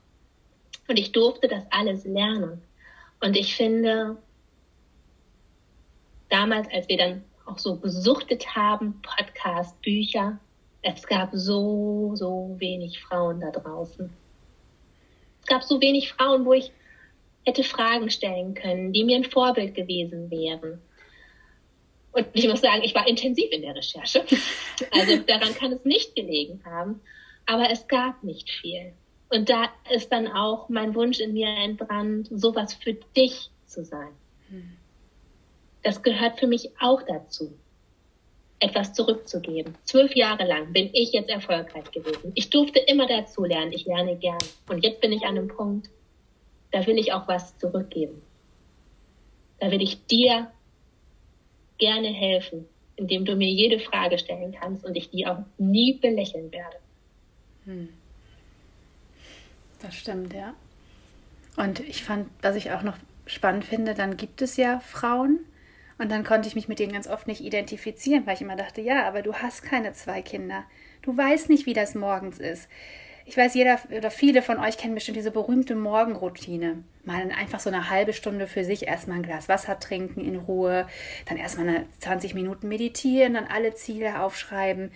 Und 0.88 0.98
ich 0.98 1.12
durfte 1.12 1.46
das 1.46 1.62
alles 1.70 2.04
lernen. 2.04 2.62
Und 3.20 3.36
ich 3.36 3.54
finde, 3.54 4.16
damals, 6.30 6.66
als 6.72 6.88
wir 6.88 6.96
dann 6.96 7.24
auch 7.50 7.58
so 7.58 7.76
gesuchtet 7.76 8.54
haben, 8.54 9.00
Podcast, 9.02 9.80
Bücher. 9.82 10.38
Es 10.82 11.06
gab 11.06 11.30
so, 11.32 12.12
so 12.14 12.54
wenig 12.58 13.00
Frauen 13.00 13.40
da 13.40 13.50
draußen. 13.50 14.10
Es 15.40 15.46
gab 15.46 15.62
so 15.62 15.80
wenig 15.80 16.12
Frauen, 16.12 16.44
wo 16.44 16.52
ich 16.52 16.70
hätte 17.44 17.64
Fragen 17.64 18.10
stellen 18.10 18.54
können, 18.54 18.92
die 18.92 19.04
mir 19.04 19.16
ein 19.16 19.24
Vorbild 19.24 19.74
gewesen 19.74 20.30
wären. 20.30 20.80
Und 22.12 22.26
ich 22.32 22.48
muss 22.48 22.60
sagen, 22.60 22.82
ich 22.82 22.94
war 22.94 23.06
intensiv 23.06 23.50
in 23.50 23.62
der 23.62 23.74
Recherche. 23.74 24.24
Also 24.92 25.18
daran 25.18 25.54
kann 25.54 25.72
es 25.72 25.84
nicht 25.84 26.14
gelegen 26.16 26.62
haben. 26.64 27.00
Aber 27.46 27.70
es 27.70 27.86
gab 27.86 28.22
nicht 28.24 28.50
viel. 28.50 28.94
Und 29.28 29.50
da 29.50 29.68
ist 29.90 30.10
dann 30.10 30.26
auch 30.26 30.68
mein 30.68 30.94
Wunsch 30.94 31.20
in 31.20 31.34
mir 31.34 31.48
entbrannt, 31.48 32.28
sowas 32.30 32.74
für 32.74 32.94
dich 32.94 33.50
zu 33.66 33.84
sein. 33.84 34.12
Hm 34.48 34.79
das 35.82 36.02
gehört 36.02 36.38
für 36.38 36.46
mich 36.46 36.70
auch 36.80 37.02
dazu, 37.02 37.52
etwas 38.58 38.92
zurückzugeben. 38.92 39.74
Zwölf 39.84 40.14
Jahre 40.14 40.46
lang 40.46 40.72
bin 40.72 40.90
ich 40.92 41.12
jetzt 41.12 41.30
erfolgreich 41.30 41.90
gewesen. 41.90 42.32
Ich 42.34 42.50
durfte 42.50 42.78
immer 42.78 43.06
dazu 43.06 43.44
lernen. 43.44 43.72
Ich 43.72 43.86
lerne 43.86 44.16
gern. 44.16 44.38
Und 44.68 44.84
jetzt 44.84 45.00
bin 45.00 45.12
ich 45.12 45.22
an 45.22 45.38
einem 45.38 45.48
Punkt, 45.48 45.88
da 46.70 46.86
will 46.86 46.98
ich 46.98 47.12
auch 47.12 47.26
was 47.26 47.56
zurückgeben. 47.58 48.20
Da 49.58 49.70
will 49.70 49.82
ich 49.82 50.06
dir 50.06 50.50
gerne 51.78 52.08
helfen, 52.08 52.66
indem 52.96 53.24
du 53.24 53.34
mir 53.34 53.48
jede 53.48 53.80
Frage 53.80 54.18
stellen 54.18 54.52
kannst 54.52 54.84
und 54.84 54.94
ich 54.96 55.10
die 55.10 55.26
auch 55.26 55.38
nie 55.58 55.94
belächeln 55.94 56.52
werde. 56.52 56.76
Hm. 57.64 57.88
Das 59.80 59.94
stimmt, 59.94 60.34
ja. 60.34 60.54
Und 61.56 61.80
ich 61.80 62.02
fand, 62.02 62.28
was 62.42 62.56
ich 62.56 62.70
auch 62.70 62.82
noch 62.82 62.96
spannend 63.26 63.64
finde, 63.64 63.94
dann 63.94 64.16
gibt 64.16 64.42
es 64.42 64.56
ja 64.56 64.80
Frauen, 64.80 65.40
Und 66.00 66.10
dann 66.10 66.24
konnte 66.24 66.48
ich 66.48 66.54
mich 66.54 66.66
mit 66.66 66.78
denen 66.78 66.94
ganz 66.94 67.06
oft 67.06 67.26
nicht 67.26 67.42
identifizieren, 67.42 68.26
weil 68.26 68.32
ich 68.32 68.40
immer 68.40 68.56
dachte, 68.56 68.80
ja, 68.80 69.06
aber 69.06 69.20
du 69.20 69.34
hast 69.34 69.62
keine 69.62 69.92
zwei 69.92 70.22
Kinder. 70.22 70.64
Du 71.02 71.14
weißt 71.14 71.50
nicht, 71.50 71.66
wie 71.66 71.74
das 71.74 71.94
morgens 71.94 72.38
ist. 72.38 72.70
Ich 73.26 73.36
weiß, 73.36 73.52
jeder 73.52 73.78
oder 73.94 74.10
viele 74.10 74.40
von 74.40 74.58
euch 74.58 74.78
kennen 74.78 74.94
bestimmt 74.94 75.18
diese 75.18 75.30
berühmte 75.30 75.74
Morgenroutine. 75.74 76.82
Mal 77.04 77.30
einfach 77.38 77.60
so 77.60 77.68
eine 77.68 77.90
halbe 77.90 78.14
Stunde 78.14 78.46
für 78.46 78.64
sich 78.64 78.86
erstmal 78.86 79.18
ein 79.18 79.22
Glas 79.22 79.50
Wasser 79.50 79.78
trinken 79.78 80.24
in 80.24 80.36
Ruhe, 80.36 80.86
dann 81.28 81.36
erstmal 81.36 81.68
eine 81.68 81.86
20 81.98 82.32
Minuten 82.32 82.68
meditieren, 82.68 83.34
dann 83.34 83.46
alle 83.46 83.74
Ziele 83.74 84.22
aufschreiben. 84.22 84.92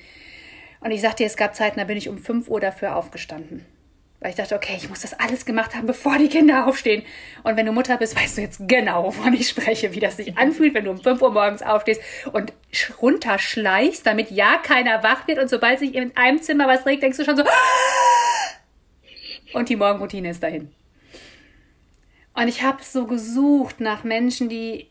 Und 0.80 0.90
ich 0.90 1.02
sagte, 1.02 1.22
es 1.24 1.36
gab 1.36 1.54
Zeiten, 1.54 1.78
da 1.78 1.84
bin 1.84 1.98
ich 1.98 2.08
um 2.08 2.16
5 2.16 2.48
Uhr 2.48 2.60
dafür 2.60 2.96
aufgestanden. 2.96 3.66
Weil 4.24 4.30
ich 4.30 4.36
dachte, 4.36 4.54
okay, 4.54 4.72
ich 4.78 4.88
muss 4.88 5.02
das 5.02 5.12
alles 5.12 5.44
gemacht 5.44 5.74
haben, 5.74 5.86
bevor 5.86 6.16
die 6.16 6.30
Kinder 6.30 6.66
aufstehen. 6.66 7.02
Und 7.42 7.58
wenn 7.58 7.66
du 7.66 7.72
Mutter 7.72 7.98
bist, 7.98 8.16
weißt 8.16 8.38
du 8.38 8.40
jetzt 8.40 8.58
genau, 8.66 9.04
wovon 9.04 9.34
ich 9.34 9.46
spreche, 9.46 9.92
wie 9.92 10.00
das 10.00 10.16
sich 10.16 10.38
anfühlt, 10.38 10.72
wenn 10.72 10.86
du 10.86 10.92
um 10.92 10.98
5 10.98 11.20
Uhr 11.20 11.30
morgens 11.30 11.60
aufstehst 11.60 12.00
und 12.32 12.54
runterschleichst, 13.02 14.06
damit 14.06 14.30
ja 14.30 14.56
keiner 14.56 15.02
wach 15.02 15.28
wird. 15.28 15.38
Und 15.40 15.50
sobald 15.50 15.78
sich 15.78 15.94
in 15.94 16.16
einem 16.16 16.40
Zimmer 16.40 16.66
was 16.66 16.86
regt, 16.86 17.02
denkst 17.02 17.18
du 17.18 17.24
schon 17.26 17.36
so, 17.36 17.44
und 19.52 19.68
die 19.68 19.76
Morgenroutine 19.76 20.30
ist 20.30 20.42
dahin. 20.42 20.72
Und 22.32 22.48
ich 22.48 22.62
habe 22.62 22.82
so 22.82 23.06
gesucht 23.06 23.78
nach 23.80 24.04
Menschen, 24.04 24.48
die 24.48 24.88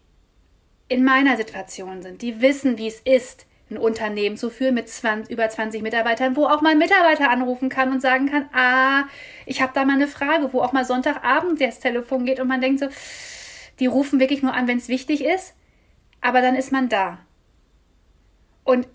in 0.90 1.04
meiner 1.04 1.38
Situation 1.38 2.04
sind, 2.04 2.22
die 2.22 2.40
wissen, 2.40 2.78
wie 2.78 2.88
es 2.88 3.00
ist, 3.00 3.48
ein 3.70 3.78
Unternehmen 3.78 4.38
zu 4.38 4.50
führen 4.50 4.76
mit 4.76 4.90
20, 4.90 5.32
über 5.32 5.50
20 5.50 5.82
Mitarbeitern, 5.82 6.36
wo 6.36 6.46
auch 6.46 6.62
mal 6.62 6.72
ein 6.72 6.78
Mitarbeiter 6.78 7.30
anrufen 7.30 7.70
kann 7.70 7.92
und 7.92 8.02
sagen 8.02 8.30
kann, 8.30 8.50
ah, 8.54 9.04
ich 9.46 9.62
habe 9.62 9.72
da 9.74 9.86
mal 9.86 9.94
eine 9.94 10.08
Frage, 10.08 10.54
wo 10.54 10.62
auch 10.62 10.74
mal 10.74 10.86
Sonntagabend 10.86 11.60
das 11.62 11.80
Telefon 11.80 12.26
geht 12.26 12.40
und 12.40 12.48
man 12.48 12.62
denkt 12.62 12.80
so, 12.80 12.88
die 13.80 13.88
rufen 13.88 14.20
wirklich 14.20 14.44
nur 14.44 14.54
an, 14.54 14.68
wenn 14.68 14.78
es 14.78 14.90
wichtig 14.90 15.24
ist, 15.24 15.56
aber 16.22 16.42
dann 16.42 16.56
ist 16.56 16.72
man 16.72 16.90
da. 16.90 17.20
Und 18.64 18.88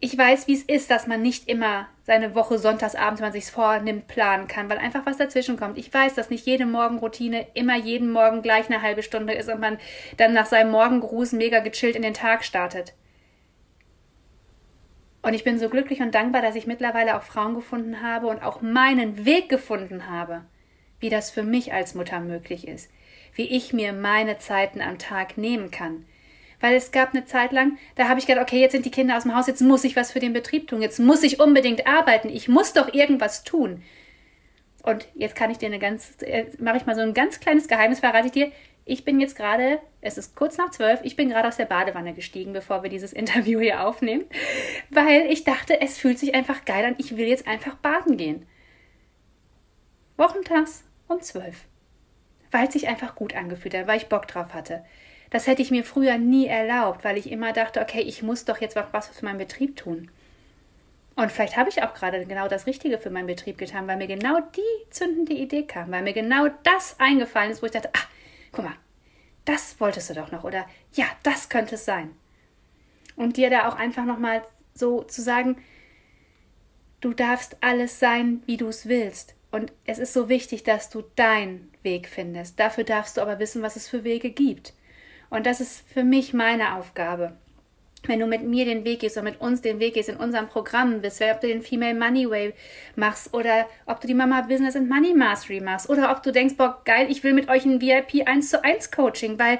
ich 0.00 0.18
weiß, 0.18 0.48
wie 0.48 0.54
es 0.54 0.62
ist, 0.62 0.90
dass 0.90 1.06
man 1.06 1.22
nicht 1.22 1.48
immer 1.48 1.88
seine 2.02 2.34
Woche 2.34 2.58
sonntagsabends, 2.58 3.20
wenn 3.20 3.28
man 3.28 3.32
sich 3.32 3.50
vornimmt, 3.50 4.06
planen 4.06 4.48
kann, 4.48 4.68
weil 4.68 4.76
einfach 4.76 5.06
was 5.06 5.16
dazwischen 5.16 5.56
kommt. 5.56 5.78
Ich 5.78 5.92
weiß, 5.92 6.14
dass 6.14 6.28
nicht 6.28 6.44
jede 6.44 6.66
Morgenroutine 6.66 7.46
immer 7.54 7.76
jeden 7.76 8.12
Morgen 8.12 8.42
gleich 8.42 8.66
eine 8.66 8.82
halbe 8.82 9.02
Stunde 9.02 9.32
ist 9.32 9.48
und 9.48 9.60
man 9.60 9.78
dann 10.18 10.34
nach 10.34 10.44
seinem 10.44 10.72
Morgengruß 10.72 11.32
mega 11.32 11.60
gechillt 11.60 11.96
in 11.96 12.02
den 12.02 12.12
Tag 12.12 12.44
startet. 12.44 12.92
Und 15.24 15.32
ich 15.32 15.42
bin 15.42 15.58
so 15.58 15.70
glücklich 15.70 16.02
und 16.02 16.14
dankbar, 16.14 16.42
dass 16.42 16.54
ich 16.54 16.66
mittlerweile 16.66 17.16
auch 17.16 17.22
Frauen 17.22 17.54
gefunden 17.54 18.02
habe 18.02 18.26
und 18.26 18.42
auch 18.42 18.60
meinen 18.60 19.24
Weg 19.24 19.48
gefunden 19.48 20.10
habe, 20.10 20.42
wie 21.00 21.08
das 21.08 21.30
für 21.30 21.42
mich 21.42 21.72
als 21.72 21.94
Mutter 21.94 22.20
möglich 22.20 22.68
ist, 22.68 22.90
wie 23.34 23.46
ich 23.46 23.72
mir 23.72 23.94
meine 23.94 24.36
Zeiten 24.36 24.82
am 24.82 24.98
Tag 24.98 25.38
nehmen 25.38 25.70
kann. 25.70 26.04
Weil 26.60 26.74
es 26.76 26.92
gab 26.92 27.14
eine 27.14 27.24
Zeit 27.24 27.52
lang, 27.52 27.78
da 27.94 28.06
habe 28.10 28.20
ich 28.20 28.26
gedacht, 28.26 28.44
okay, 28.44 28.60
jetzt 28.60 28.72
sind 28.72 28.84
die 28.84 28.90
Kinder 28.90 29.16
aus 29.16 29.22
dem 29.22 29.34
Haus, 29.34 29.46
jetzt 29.46 29.62
muss 29.62 29.84
ich 29.84 29.96
was 29.96 30.12
für 30.12 30.20
den 30.20 30.34
Betrieb 30.34 30.68
tun, 30.68 30.82
jetzt 30.82 31.00
muss 31.00 31.22
ich 31.22 31.40
unbedingt 31.40 31.86
arbeiten, 31.86 32.28
ich 32.28 32.48
muss 32.48 32.74
doch 32.74 32.92
irgendwas 32.92 33.44
tun. 33.44 33.82
Und 34.82 35.08
jetzt 35.14 35.36
kann 35.36 35.50
ich 35.50 35.56
dir 35.56 35.66
eine 35.66 35.78
ganz, 35.78 36.18
äh, 36.20 36.48
mache 36.58 36.76
ich 36.76 36.84
mal 36.84 36.96
so 36.96 37.00
ein 37.00 37.14
ganz 37.14 37.40
kleines 37.40 37.66
Geheimnis, 37.66 38.00
verrate 38.00 38.26
ich 38.26 38.32
dir. 38.32 38.52
Ich 38.86 39.04
bin 39.04 39.18
jetzt 39.18 39.36
gerade, 39.36 39.80
es 40.02 40.18
ist 40.18 40.36
kurz 40.36 40.58
nach 40.58 40.70
zwölf, 40.70 41.00
ich 41.02 41.16
bin 41.16 41.30
gerade 41.30 41.48
aus 41.48 41.56
der 41.56 41.64
Badewanne 41.64 42.12
gestiegen, 42.12 42.52
bevor 42.52 42.82
wir 42.82 42.90
dieses 42.90 43.12
Interview 43.14 43.60
hier 43.60 43.86
aufnehmen, 43.86 44.24
weil 44.90 45.26
ich 45.30 45.44
dachte, 45.44 45.80
es 45.80 45.98
fühlt 45.98 46.18
sich 46.18 46.34
einfach 46.34 46.64
geil 46.64 46.84
an, 46.84 46.96
ich 46.98 47.16
will 47.16 47.26
jetzt 47.26 47.46
einfach 47.46 47.76
baden 47.76 48.16
gehen. 48.16 48.46
Wochentags 50.16 50.84
um 51.08 51.20
zwölf. 51.20 51.64
Weil 52.50 52.68
es 52.68 52.74
sich 52.74 52.86
einfach 52.86 53.16
gut 53.16 53.34
angefühlt 53.34 53.74
hat, 53.74 53.86
weil 53.86 53.96
ich 53.96 54.06
Bock 54.06 54.28
drauf 54.28 54.54
hatte. 54.54 54.84
Das 55.30 55.48
hätte 55.48 55.62
ich 55.62 55.72
mir 55.72 55.82
früher 55.82 56.18
nie 56.18 56.46
erlaubt, 56.46 57.02
weil 57.02 57.16
ich 57.18 57.32
immer 57.32 57.52
dachte, 57.52 57.80
okay, 57.80 58.00
ich 58.00 58.22
muss 58.22 58.44
doch 58.44 58.60
jetzt 58.60 58.76
was 58.76 59.08
für 59.08 59.24
meinen 59.24 59.38
Betrieb 59.38 59.76
tun. 59.76 60.10
Und 61.16 61.30
vielleicht 61.32 61.56
habe 61.56 61.70
ich 61.70 61.82
auch 61.82 61.94
gerade 61.94 62.24
genau 62.26 62.48
das 62.48 62.66
Richtige 62.66 62.98
für 62.98 63.10
meinen 63.10 63.26
Betrieb 63.26 63.58
getan, 63.58 63.86
weil 63.86 63.96
mir 63.96 64.06
genau 64.06 64.40
die 64.40 64.90
zündende 64.90 65.32
Idee 65.32 65.64
kam, 65.64 65.90
weil 65.90 66.02
mir 66.02 66.12
genau 66.12 66.48
das 66.64 66.96
eingefallen 66.98 67.50
ist, 67.50 67.62
wo 67.62 67.66
ich 67.66 67.72
dachte, 67.72 67.90
ach, 67.92 68.08
guck 68.54 68.64
mal, 68.64 68.76
das 69.44 69.78
wolltest 69.80 70.10
du 70.10 70.14
doch 70.14 70.32
noch 70.32 70.44
oder 70.44 70.66
ja, 70.92 71.06
das 71.22 71.48
könnte 71.48 71.74
es 71.74 71.84
sein. 71.84 72.10
Und 73.16 73.36
dir 73.36 73.50
da 73.50 73.68
auch 73.68 73.76
einfach 73.76 74.04
nochmal 74.04 74.42
so 74.74 75.02
zu 75.02 75.22
sagen, 75.22 75.56
du 77.00 77.12
darfst 77.12 77.56
alles 77.60 78.00
sein, 78.00 78.42
wie 78.46 78.56
du 78.56 78.68
es 78.68 78.86
willst. 78.88 79.34
Und 79.50 79.72
es 79.84 79.98
ist 79.98 80.12
so 80.12 80.28
wichtig, 80.28 80.64
dass 80.64 80.90
du 80.90 81.04
deinen 81.14 81.72
Weg 81.82 82.08
findest. 82.08 82.58
Dafür 82.58 82.82
darfst 82.82 83.16
du 83.16 83.20
aber 83.20 83.38
wissen, 83.38 83.62
was 83.62 83.76
es 83.76 83.88
für 83.88 84.02
Wege 84.02 84.30
gibt. 84.30 84.72
Und 85.30 85.46
das 85.46 85.60
ist 85.60 85.88
für 85.88 86.02
mich 86.02 86.32
meine 86.32 86.74
Aufgabe 86.74 87.36
wenn 88.08 88.20
du 88.20 88.26
mit 88.26 88.42
mir 88.42 88.64
den 88.64 88.84
Weg 88.84 89.00
gehst 89.00 89.16
oder 89.16 89.24
mit 89.24 89.40
uns 89.40 89.62
den 89.62 89.80
Weg 89.80 89.94
gehst 89.94 90.08
in 90.08 90.16
unserem 90.16 90.48
Programm 90.48 91.00
bist, 91.00 91.22
ob 91.22 91.40
du 91.40 91.48
den 91.48 91.62
Female 91.62 91.94
Money 91.94 92.28
Way 92.28 92.54
machst 92.96 93.32
oder 93.34 93.66
ob 93.86 94.00
du 94.00 94.06
die 94.06 94.14
Mama 94.14 94.42
Business 94.42 94.76
and 94.76 94.88
Money 94.88 95.14
Mastery 95.14 95.60
machst 95.60 95.88
oder 95.88 96.10
ob 96.10 96.22
du 96.22 96.32
denkst, 96.32 96.56
boah, 96.56 96.80
geil, 96.84 97.06
ich 97.10 97.24
will 97.24 97.32
mit 97.32 97.48
euch 97.48 97.64
ein 97.64 97.80
VIP 97.80 98.26
1 98.26 98.50
zu 98.50 98.62
1 98.62 98.90
Coaching, 98.90 99.38
weil 99.38 99.58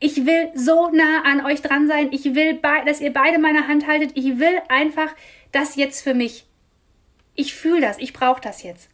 ich 0.00 0.26
will 0.26 0.50
so 0.54 0.88
nah 0.90 1.22
an 1.24 1.46
euch 1.46 1.62
dran 1.62 1.86
sein. 1.86 2.08
Ich 2.12 2.24
will, 2.34 2.58
dass 2.86 3.00
ihr 3.00 3.12
beide 3.12 3.38
meine 3.38 3.68
Hand 3.68 3.86
haltet. 3.86 4.10
Ich 4.14 4.38
will 4.38 4.60
einfach 4.68 5.14
das 5.52 5.76
jetzt 5.76 6.02
für 6.02 6.14
mich. 6.14 6.46
Ich 7.34 7.54
fühle 7.54 7.82
das. 7.82 7.98
Ich 7.98 8.12
brauche 8.12 8.40
das 8.40 8.62
jetzt. 8.62 8.90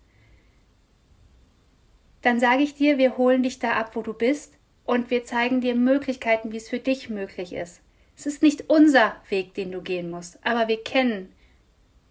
Dann 2.22 2.40
sage 2.40 2.62
ich 2.62 2.74
dir, 2.74 2.98
wir 2.98 3.16
holen 3.16 3.42
dich 3.42 3.58
da 3.58 3.72
ab, 3.72 3.94
wo 3.94 4.02
du 4.02 4.12
bist 4.12 4.58
und 4.84 5.10
wir 5.10 5.24
zeigen 5.24 5.60
dir 5.60 5.74
Möglichkeiten, 5.74 6.52
wie 6.52 6.56
es 6.56 6.68
für 6.68 6.78
dich 6.78 7.08
möglich 7.08 7.52
ist. 7.52 7.80
Es 8.18 8.26
ist 8.26 8.42
nicht 8.42 8.68
unser 8.68 9.14
Weg, 9.28 9.54
den 9.54 9.70
du 9.70 9.80
gehen 9.80 10.10
musst, 10.10 10.44
aber 10.44 10.66
wir 10.66 10.82
kennen 10.82 11.32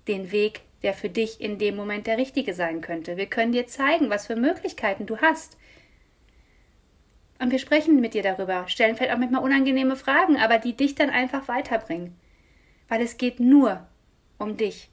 den 0.08 0.32
Weg, 0.32 0.62
der 0.82 0.93
für 0.93 1.10
dich 1.10 1.41
in 1.41 1.58
dem 1.58 1.76
Moment 1.76 2.08
der 2.08 2.17
richtige 2.17 2.54
sein 2.54 2.80
könnte. 2.80 3.17
Wir 3.17 3.26
können 3.26 3.52
dir 3.52 3.67
zeigen, 3.67 4.10
was 4.10 4.28
für 4.28 4.38
Möglichkeiten 4.38 5.06
du 5.06 5.17
hast. 5.17 5.58
Und 7.39 7.52
wir 7.52 7.60
sprechen 7.60 8.00
mit 8.00 8.13
dir 8.13 8.24
darüber, 8.24 8.70
stellen 8.70 8.96
vielleicht 8.96 9.13
auch 9.13 9.17
manchmal 9.17 9.43
unangenehme 9.43 9.98
Fragen, 9.98 10.38
aber 10.38 10.60
die 10.60 10.78
dich 10.78 10.96
dann 10.96 11.10
einfach 11.10 11.50
weiterbringen. 11.50 12.15
Weil 12.88 13.02
es 13.02 13.17
geht 13.17 13.41
nur 13.41 13.86
um 14.38 14.56
dich. 14.56 14.89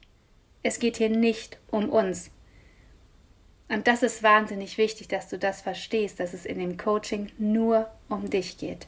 Es 0.63 0.79
geht 0.79 0.97
hier 0.97 1.09
nicht 1.09 1.59
um 1.71 1.89
uns. 1.91 2.29
Und 3.69 3.87
das 3.87 4.03
ist 4.03 4.21
wahnsinnig 4.21 4.77
wichtig, 4.77 5.07
dass 5.07 5.29
du 5.29 5.39
das 5.39 5.61
verstehst, 5.61 6.19
dass 6.19 6.33
es 6.33 6.45
in 6.45 6.59
dem 6.59 6.75
Coaching 6.75 7.31
nur 7.37 7.89
um 8.09 8.29
dich 8.29 8.57
geht. 8.57 8.87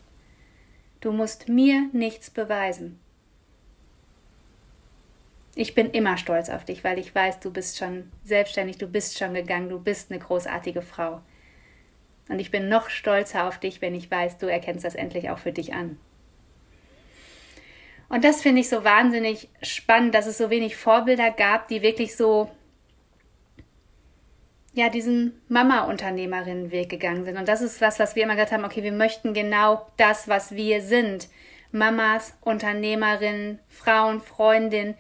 Du 1.00 1.12
musst 1.12 1.48
mir 1.48 1.90
nichts 1.94 2.30
beweisen. 2.30 3.00
Ich 5.56 5.74
bin 5.74 5.90
immer 5.90 6.18
stolz 6.18 6.50
auf 6.50 6.66
dich, 6.66 6.84
weil 6.84 7.00
ich 7.00 7.14
weiß, 7.14 7.40
du 7.40 7.52
bist 7.52 7.78
schon 7.78 8.12
selbstständig, 8.24 8.78
du 8.78 8.88
bist 8.88 9.18
schon 9.18 9.34
gegangen, 9.34 9.70
du 9.70 9.80
bist 9.80 10.12
eine 10.12 10.20
großartige 10.20 10.82
Frau. 10.82 11.22
Und 12.30 12.40
ich 12.40 12.52
bin 12.52 12.70
noch 12.70 12.90
stolzer 12.90 13.48
auf 13.48 13.58
dich, 13.60 13.82
wenn 13.82 13.96
ich 13.96 14.12
weiß, 14.12 14.38
du 14.38 14.46
erkennst 14.46 14.86
das 14.86 14.96
endlich 14.96 15.30
auch 15.30 15.40
für 15.40 15.52
dich 15.52 15.74
an. 15.74 15.98
Und 18.10 18.24
das 18.24 18.42
finde 18.42 18.62
ich 18.62 18.70
so 18.70 18.84
wahnsinnig 18.84 19.50
spannend, 19.62 20.16
dass 20.16 20.28
es 20.28 20.38
so 20.38 20.50
wenig 20.50 20.76
Vorbilder 20.76 21.32
gab, 21.32 21.68
die 21.68 21.82
wirklich 21.82 22.16
so 22.16 22.50
ja, 24.78 24.90
diesen 24.90 25.42
Mama-Unternehmerinnen-Weg 25.50 26.90
gegangen 26.90 27.26
sind. 27.26 27.38
Und 27.38 27.48
das 27.48 27.62
ist 27.62 27.82
was, 27.82 28.00
was 28.00 28.16
wir 28.16 28.24
immer 28.24 28.36
gesagt 28.36 28.52
haben, 28.52 28.64
okay, 28.64 28.84
wir 28.84 28.92
möchten 28.92 29.34
genau 29.34 29.88
das, 29.98 30.28
was 30.28 30.56
wir 30.56 30.82
sind. 30.82 31.30
Mamas, 31.72 32.38
Unternehmerinnen, 32.42 33.60
Frauen, 33.70 34.22
Freundinnen, 34.22 34.96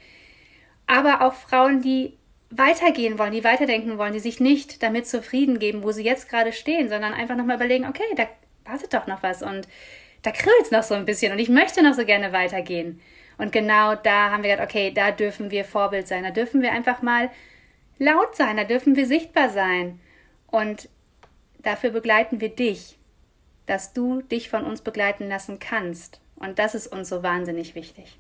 aber 0.88 1.22
auch 1.22 1.34
Frauen, 1.34 1.82
die 1.82 2.18
weitergehen 2.50 3.20
wollen, 3.20 3.34
die 3.34 3.44
weiterdenken 3.44 3.98
wollen, 3.98 4.13
die 4.13 4.20
sich 4.20 4.40
nicht 4.40 4.82
damit 4.82 5.08
zufrieden 5.08 5.60
geben, 5.60 5.84
wo 5.84 5.92
sie 5.92 6.04
jetzt 6.04 6.28
gerade 6.30 6.54
stehen, 6.54 6.90
sondern 6.90 7.13
einfach 7.13 7.36
nochmal 7.36 7.58
überlegen, 7.58 7.86
okay, 7.86 8.04
da 8.16 8.28
wartet 8.66 8.94
doch 8.94 9.06
noch 9.06 9.22
was 9.22 9.44
und 9.44 9.68
da 10.24 10.32
kribbelt 10.32 10.63
es 10.63 10.72
noch 10.72 10.84
so 10.84 10.96
ein 10.96 11.06
bisschen 11.06 11.32
und 11.32 11.40
ich 11.40 11.50
möchte 11.50 11.84
noch 11.84 11.94
so 11.94 12.04
gerne 12.04 12.34
weitergehen. 12.34 13.00
Und 13.38 13.52
genau 13.52 13.96
da 13.96 14.32
haben 14.32 14.44
wir 14.44 14.52
gesagt, 14.52 14.70
okay, 14.70 14.92
da 14.92 15.12
dürfen 15.12 15.52
wir 15.52 15.66
Vorbild 15.66 16.08
sein, 16.08 16.24
da 16.24 16.32
dürfen 16.32 16.62
wir 16.62 16.72
einfach 16.72 17.02
mal 17.02 17.30
laut 18.00 18.36
sein, 18.36 18.58
da 18.58 18.64
dürfen 18.64 18.96
wir 18.96 19.06
sichtbar 19.06 19.50
sein. 19.50 20.00
Und 20.48 20.90
dafür 21.60 21.92
begleiten 21.92 22.42
wir 22.42 22.50
dich, 22.50 22.98
dass 23.66 23.94
du 23.94 24.22
dich 24.22 24.50
von 24.50 24.64
uns 24.64 24.82
begleiten 24.82 25.28
lassen 25.28 25.60
kannst. 25.60 26.22
Und 26.36 26.60
das 26.60 26.76
ist 26.76 26.88
uns 26.88 27.10
so 27.10 27.24
wahnsinnig 27.24 27.76
wichtig. 27.76 28.18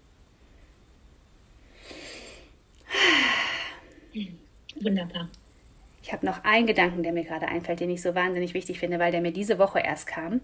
Wunderbar. 4.81 5.29
Ich 6.01 6.13
habe 6.13 6.25
noch 6.25 6.43
einen 6.43 6.67
Gedanken, 6.67 7.03
der 7.03 7.11
mir 7.11 7.23
gerade 7.23 7.47
einfällt, 7.47 7.79
den 7.79 7.89
ich 7.89 8.01
so 8.01 8.15
wahnsinnig 8.15 8.53
wichtig 8.53 8.79
finde, 8.79 8.99
weil 8.99 9.11
der 9.11 9.21
mir 9.21 9.33
diese 9.33 9.59
Woche 9.59 9.79
erst 9.79 10.07
kam. 10.07 10.41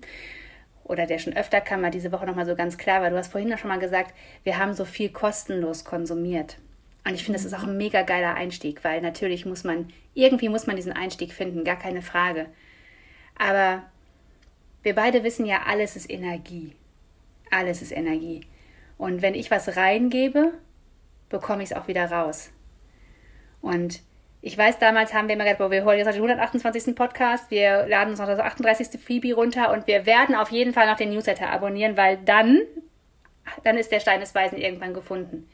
Oder 0.83 1.05
der 1.05 1.19
schon 1.19 1.37
öfter 1.37 1.61
kam, 1.61 1.79
aber 1.79 1.91
diese 1.91 2.11
Woche 2.11 2.25
nochmal 2.25 2.45
so 2.45 2.55
ganz 2.55 2.77
klar, 2.77 3.01
weil 3.01 3.11
du 3.11 3.17
hast 3.17 3.31
vorhin 3.31 3.49
noch 3.49 3.57
schon 3.57 3.69
mal 3.69 3.79
gesagt, 3.79 4.13
wir 4.43 4.57
haben 4.57 4.73
so 4.73 4.83
viel 4.83 5.09
kostenlos 5.09 5.85
konsumiert. 5.85 6.57
Und 7.05 7.15
ich 7.15 7.23
finde, 7.23 7.37
das 7.37 7.45
ist 7.45 7.53
auch 7.53 7.63
ein 7.63 7.77
mega 7.77 8.03
geiler 8.03 8.35
Einstieg, 8.35 8.83
weil 8.83 9.01
natürlich 9.01 9.45
muss 9.45 9.63
man, 9.63 9.91
irgendwie 10.13 10.49
muss 10.49 10.67
man 10.67 10.75
diesen 10.75 10.93
Einstieg 10.93 11.33
finden, 11.33 11.63
gar 11.63 11.77
keine 11.77 12.01
Frage. 12.01 12.47
Aber 13.37 13.83
wir 14.83 14.95
beide 14.95 15.23
wissen 15.23 15.45
ja, 15.45 15.63
alles 15.67 15.95
ist 15.95 16.09
Energie. 16.09 16.75
Alles 17.51 17.81
ist 17.81 17.91
Energie. 17.91 18.41
Und 18.97 19.21
wenn 19.21 19.35
ich 19.35 19.51
was 19.51 19.75
reingebe, 19.75 20.53
bekomme 21.29 21.63
ich 21.63 21.71
es 21.71 21.75
auch 21.75 21.87
wieder 21.87 22.09
raus. 22.09 22.51
Und 23.61 24.01
ich 24.41 24.57
weiß, 24.57 24.77
damals 24.79 25.13
haben 25.13 25.27
wir 25.27 25.35
immer 25.35 25.45
gesagt, 25.45 25.71
wir 25.71 25.85
holen 25.85 25.97
jetzt 25.97 26.07
den 26.07 26.15
128. 26.15 26.95
Podcast, 26.95 27.49
wir 27.49 27.85
laden 27.87 28.11
uns 28.11 28.19
noch 28.19 28.27
das 28.27 28.39
38. 28.39 28.99
Freebie 29.01 29.31
runter 29.31 29.71
und 29.71 29.87
wir 29.87 30.05
werden 30.05 30.35
auf 30.35 30.51
jeden 30.51 30.73
Fall 30.73 30.85
noch 30.85 30.97
den 30.97 31.11
Newsletter 31.11 31.49
abonnieren, 31.49 31.95
weil 31.95 32.17
dann, 32.17 32.61
dann 33.63 33.77
ist 33.77 33.91
der 33.91 34.01
Stein 34.01 34.19
des 34.19 34.35
Weisen 34.35 34.57
irgendwann 34.57 34.93
gefunden. 34.93 35.49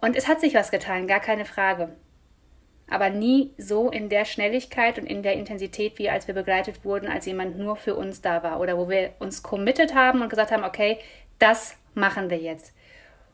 Und 0.00 0.16
es 0.16 0.28
hat 0.28 0.40
sich 0.40 0.54
was 0.54 0.70
getan, 0.70 1.06
gar 1.06 1.20
keine 1.20 1.44
Frage. 1.44 1.94
Aber 2.88 3.10
nie 3.10 3.52
so 3.56 3.90
in 3.90 4.08
der 4.08 4.24
Schnelligkeit 4.24 4.98
und 4.98 5.06
in 5.06 5.22
der 5.22 5.34
Intensität, 5.34 5.98
wie 5.98 6.10
als 6.10 6.26
wir 6.26 6.34
begleitet 6.34 6.84
wurden, 6.84 7.08
als 7.08 7.26
jemand 7.26 7.58
nur 7.58 7.76
für 7.76 7.94
uns 7.94 8.20
da 8.20 8.42
war. 8.42 8.60
Oder 8.60 8.76
wo 8.76 8.88
wir 8.88 9.12
uns 9.18 9.42
committed 9.42 9.94
haben 9.94 10.22
und 10.22 10.28
gesagt 10.28 10.50
haben, 10.50 10.64
okay, 10.64 10.98
das 11.38 11.76
machen 11.94 12.30
wir 12.30 12.38
jetzt 12.38 12.72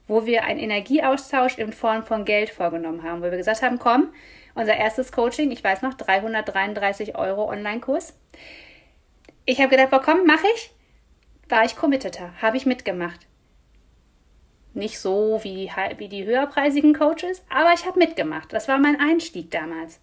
wo 0.07 0.25
wir 0.25 0.45
einen 0.45 0.61
Energieaustausch 0.61 1.59
in 1.59 1.73
Form 1.73 2.05
von 2.05 2.25
Geld 2.25 2.51
vorgenommen 2.51 3.03
haben, 3.03 3.21
wo 3.21 3.31
wir 3.31 3.37
gesagt 3.37 3.63
haben, 3.63 3.79
komm, 3.79 4.13
unser 4.55 4.77
erstes 4.77 5.13
Coaching, 5.13 5.51
ich 5.51 5.63
weiß 5.63 5.83
noch, 5.83 5.95
333 5.95 7.17
Euro 7.17 7.51
Online-Kurs. 7.51 8.17
Ich 9.45 9.61
habe 9.61 9.77
gedacht, 9.77 9.91
komm, 10.05 10.27
mache 10.27 10.47
ich. 10.55 10.71
War 11.49 11.65
ich 11.65 11.77
committeter, 11.77 12.33
habe 12.41 12.57
ich 12.57 12.67
mitgemacht. 12.67 13.27
Nicht 14.77 14.99
so 14.99 15.41
wie, 15.43 15.71
wie 15.97 16.09
die 16.09 16.25
höherpreisigen 16.25 16.95
Coaches, 16.95 17.45
aber 17.49 17.73
ich 17.75 17.87
habe 17.87 17.99
mitgemacht. 17.99 18.53
Das 18.53 18.69
war 18.69 18.79
mein 18.79 19.01
Einstieg 19.01 19.51
damals. 19.51 20.01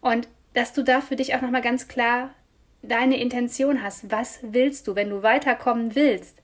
Und 0.00 0.28
dass 0.54 0.72
du 0.72 0.84
da 0.84 1.00
für 1.00 1.16
dich 1.16 1.34
auch 1.34 1.40
nochmal 1.40 1.62
ganz 1.62 1.88
klar 1.88 2.30
deine 2.82 3.18
Intention 3.18 3.82
hast. 3.82 4.10
Was 4.10 4.40
willst 4.42 4.86
du, 4.86 4.94
wenn 4.94 5.10
du 5.10 5.22
weiterkommen 5.22 5.94
willst? 5.94 6.42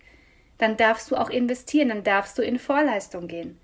dann 0.58 0.76
darfst 0.76 1.10
du 1.10 1.16
auch 1.16 1.30
investieren, 1.30 1.88
dann 1.88 2.04
darfst 2.04 2.36
du 2.36 2.42
in 2.42 2.58
Vorleistung 2.58 3.28
gehen. 3.28 3.58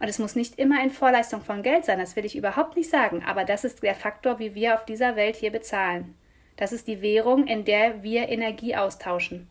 Und 0.00 0.08
es 0.08 0.18
muss 0.18 0.34
nicht 0.34 0.58
immer 0.58 0.82
in 0.82 0.90
Vorleistung 0.90 1.42
von 1.42 1.62
Geld 1.62 1.84
sein, 1.84 1.98
das 1.98 2.16
will 2.16 2.24
ich 2.24 2.36
überhaupt 2.36 2.76
nicht 2.76 2.90
sagen, 2.90 3.22
aber 3.24 3.44
das 3.44 3.64
ist 3.64 3.82
der 3.82 3.94
Faktor, 3.94 4.38
wie 4.38 4.54
wir 4.54 4.74
auf 4.74 4.84
dieser 4.84 5.14
Welt 5.14 5.36
hier 5.36 5.52
bezahlen. 5.52 6.16
Das 6.56 6.72
ist 6.72 6.88
die 6.88 7.02
Währung, 7.02 7.46
in 7.46 7.64
der 7.64 8.02
wir 8.02 8.28
Energie 8.28 8.74
austauschen. 8.74 9.46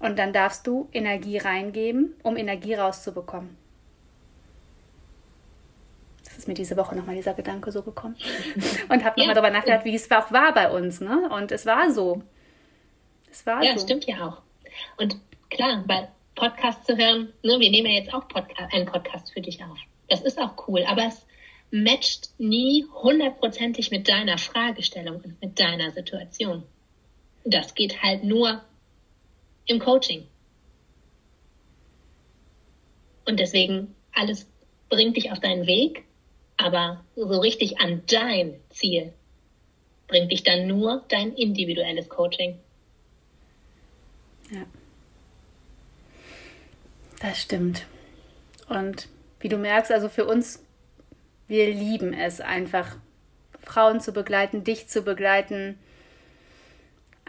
Und 0.00 0.18
dann 0.18 0.32
darfst 0.32 0.66
du 0.66 0.88
Energie 0.92 1.38
reingeben, 1.38 2.14
um 2.22 2.36
Energie 2.36 2.74
rauszubekommen. 2.74 3.56
Das 6.24 6.38
ist 6.38 6.48
mir 6.48 6.54
diese 6.54 6.76
Woche 6.76 6.96
nochmal 6.96 7.16
dieser 7.16 7.34
Gedanke 7.34 7.70
so 7.70 7.82
gekommen. 7.82 8.16
Und 8.88 9.04
habe 9.04 9.20
nochmal 9.20 9.28
ja. 9.28 9.34
darüber 9.34 9.50
nachgedacht, 9.50 9.84
wie 9.84 9.94
es 9.94 10.10
auch 10.10 10.32
war 10.32 10.54
bei 10.54 10.70
uns. 10.70 11.00
Ne? 11.00 11.28
Und 11.30 11.52
es 11.52 11.66
war 11.66 11.92
so. 11.92 12.22
Es 13.30 13.44
war 13.44 13.62
ja, 13.62 13.76
so. 13.76 13.84
stimmt 13.84 14.06
ja 14.06 14.26
auch. 14.26 14.42
Und 14.96 15.16
klar, 15.50 15.84
weil 15.86 16.08
Podcast 16.34 16.86
zu 16.86 16.96
hören, 16.96 17.32
ne, 17.42 17.60
wir 17.60 17.70
nehmen 17.70 17.90
ja 17.90 18.00
jetzt 18.00 18.14
auch 18.14 18.26
Podcast, 18.26 18.72
einen 18.72 18.86
Podcast 18.86 19.32
für 19.32 19.42
dich 19.42 19.62
auf. 19.62 19.78
Das 20.08 20.22
ist 20.22 20.38
auch 20.38 20.66
cool, 20.66 20.84
aber 20.88 21.04
es 21.04 21.26
matcht 21.70 22.30
nie 22.38 22.86
hundertprozentig 23.02 23.90
mit 23.90 24.08
deiner 24.08 24.38
Fragestellung 24.38 25.16
und 25.16 25.40
mit 25.42 25.60
deiner 25.60 25.90
Situation. 25.90 26.62
Das 27.44 27.74
geht 27.74 28.02
halt 28.02 28.24
nur 28.24 28.62
im 29.70 29.78
Coaching. 29.78 30.26
Und 33.24 33.38
deswegen, 33.38 33.94
alles 34.12 34.46
bringt 34.88 35.16
dich 35.16 35.30
auf 35.30 35.38
deinen 35.38 35.66
Weg, 35.66 36.04
aber 36.56 37.04
so 37.14 37.40
richtig 37.40 37.80
an 37.80 38.02
dein 38.08 38.60
Ziel 38.70 39.12
bringt 40.08 40.32
dich 40.32 40.42
dann 40.42 40.66
nur 40.66 41.04
dein 41.08 41.32
individuelles 41.34 42.08
Coaching. 42.08 42.58
Ja. 44.50 44.66
Das 47.20 47.40
stimmt. 47.40 47.86
Und 48.68 49.08
wie 49.38 49.48
du 49.48 49.56
merkst, 49.56 49.92
also 49.92 50.08
für 50.08 50.24
uns, 50.24 50.64
wir 51.46 51.72
lieben 51.72 52.12
es 52.12 52.40
einfach, 52.40 52.96
Frauen 53.60 54.00
zu 54.00 54.12
begleiten, 54.12 54.64
dich 54.64 54.88
zu 54.88 55.02
begleiten, 55.02 55.78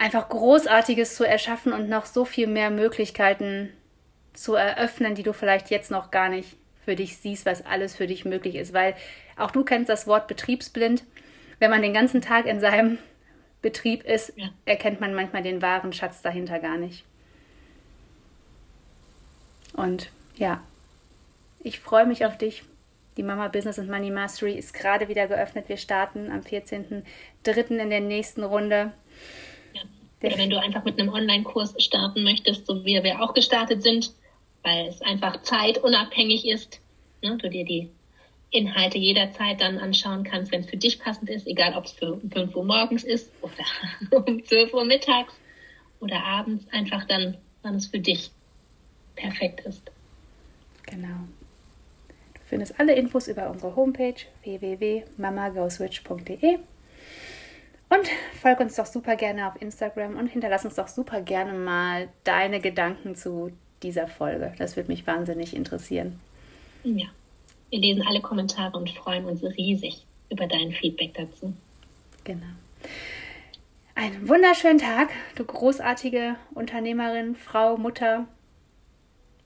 einfach 0.02 0.28
Großartiges 0.28 1.14
zu 1.14 1.24
erschaffen 1.24 1.72
und 1.72 1.88
noch 1.88 2.06
so 2.06 2.24
viel 2.24 2.48
mehr 2.48 2.70
Möglichkeiten 2.70 3.72
zu 4.32 4.54
eröffnen, 4.56 5.14
die 5.14 5.22
du 5.22 5.32
vielleicht 5.32 5.70
jetzt 5.70 5.92
noch 5.92 6.10
gar 6.10 6.28
nicht 6.28 6.56
für 6.84 6.96
dich 6.96 7.18
siehst, 7.18 7.46
was 7.46 7.64
alles 7.64 7.94
für 7.94 8.08
dich 8.08 8.24
möglich 8.24 8.56
ist. 8.56 8.72
Weil 8.72 8.96
auch 9.36 9.52
du 9.52 9.62
kennst 9.62 9.88
das 9.88 10.08
Wort 10.08 10.26
betriebsblind. 10.26 11.04
Wenn 11.60 11.70
man 11.70 11.82
den 11.82 11.94
ganzen 11.94 12.20
Tag 12.20 12.46
in 12.46 12.58
seinem 12.58 12.98
Betrieb 13.62 14.02
ist, 14.02 14.32
ja. 14.34 14.48
erkennt 14.64 15.00
man 15.00 15.14
manchmal 15.14 15.44
den 15.44 15.62
wahren 15.62 15.92
Schatz 15.92 16.20
dahinter 16.20 16.58
gar 16.58 16.78
nicht. 16.78 17.04
Und 19.74 20.10
ja, 20.34 20.60
ich 21.60 21.78
freue 21.78 22.06
mich 22.06 22.26
auf 22.26 22.36
dich. 22.36 22.64
Die 23.16 23.22
Mama 23.22 23.46
Business 23.46 23.78
and 23.78 23.88
Money 23.88 24.10
Mastery 24.10 24.54
ist 24.54 24.74
gerade 24.74 25.06
wieder 25.06 25.28
geöffnet. 25.28 25.68
Wir 25.68 25.76
starten 25.76 26.32
am 26.32 26.40
14.03. 26.40 27.76
in 27.78 27.90
der 27.90 28.00
nächsten 28.00 28.42
Runde. 28.42 28.92
Oder 30.22 30.38
wenn 30.38 30.50
du 30.50 30.60
einfach 30.60 30.84
mit 30.84 31.00
einem 31.00 31.12
Online-Kurs 31.12 31.74
starten 31.78 32.22
möchtest, 32.22 32.66
so 32.66 32.84
wie 32.84 33.02
wir 33.02 33.22
auch 33.22 33.34
gestartet 33.34 33.82
sind, 33.82 34.12
weil 34.62 34.86
es 34.86 35.02
einfach 35.02 35.42
zeitunabhängig 35.42 36.46
ist, 36.46 36.80
ne, 37.22 37.36
du 37.36 37.50
dir 37.50 37.64
die 37.64 37.90
Inhalte 38.50 38.98
jederzeit 38.98 39.60
dann 39.60 39.78
anschauen 39.78 40.22
kannst, 40.24 40.50
wenn 40.52 40.60
es 40.60 40.70
für 40.70 40.76
dich 40.76 41.00
passend 41.00 41.30
ist, 41.30 41.46
egal 41.46 41.74
ob 41.74 41.86
es 41.86 41.92
für 41.92 42.20
5 42.20 42.54
Uhr 42.54 42.64
morgens 42.64 43.02
ist 43.02 43.32
oder 43.40 43.64
um 44.26 44.44
12 44.44 44.74
Uhr 44.74 44.84
mittags 44.84 45.32
oder 46.00 46.22
abends, 46.22 46.66
einfach 46.70 47.04
dann, 47.04 47.38
wann 47.62 47.76
es 47.76 47.86
für 47.86 47.98
dich 47.98 48.30
perfekt 49.16 49.60
ist. 49.60 49.90
Genau. 50.84 51.26
Du 52.34 52.40
findest 52.44 52.78
alle 52.78 52.94
Infos 52.94 53.28
über 53.28 53.48
unsere 53.50 53.74
Homepage 53.74 54.16
www.mamagoswitch.de 54.44 56.58
und 57.92 58.08
folg 58.40 58.60
uns 58.60 58.76
doch 58.76 58.86
super 58.86 59.16
gerne 59.16 59.46
auf 59.46 59.60
Instagram 59.60 60.16
und 60.16 60.28
hinterlass 60.28 60.64
uns 60.64 60.76
doch 60.76 60.88
super 60.88 61.20
gerne 61.20 61.52
mal 61.52 62.08
deine 62.24 62.60
Gedanken 62.60 63.14
zu 63.14 63.52
dieser 63.82 64.08
Folge. 64.08 64.54
Das 64.58 64.76
würde 64.76 64.90
mich 64.90 65.06
wahnsinnig 65.06 65.54
interessieren. 65.54 66.20
Ja, 66.84 67.06
wir 67.70 67.78
lesen 67.78 68.02
alle 68.06 68.20
Kommentare 68.20 68.76
und 68.76 68.90
freuen 68.90 69.24
uns 69.24 69.42
riesig 69.42 70.06
über 70.30 70.46
dein 70.46 70.72
Feedback 70.72 71.14
dazu. 71.14 71.52
Genau. 72.24 72.46
Einen 73.94 74.28
wunderschönen 74.28 74.78
Tag, 74.78 75.10
du 75.36 75.44
großartige 75.44 76.36
Unternehmerin, 76.54 77.36
Frau, 77.36 77.76
Mutter, 77.76 78.26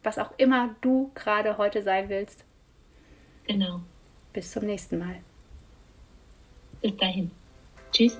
was 0.04 0.18
auch 0.18 0.30
immer 0.38 0.74
du 0.82 1.10
gerade 1.14 1.58
heute 1.58 1.82
sein 1.82 2.08
willst. 2.08 2.44
Genau. 3.48 3.80
Bis 4.32 4.52
zum 4.52 4.64
nächsten 4.64 4.98
Mal. 4.98 5.16
Bis 6.80 6.96
dahin. 6.96 7.30
Tschüss. 7.92 8.18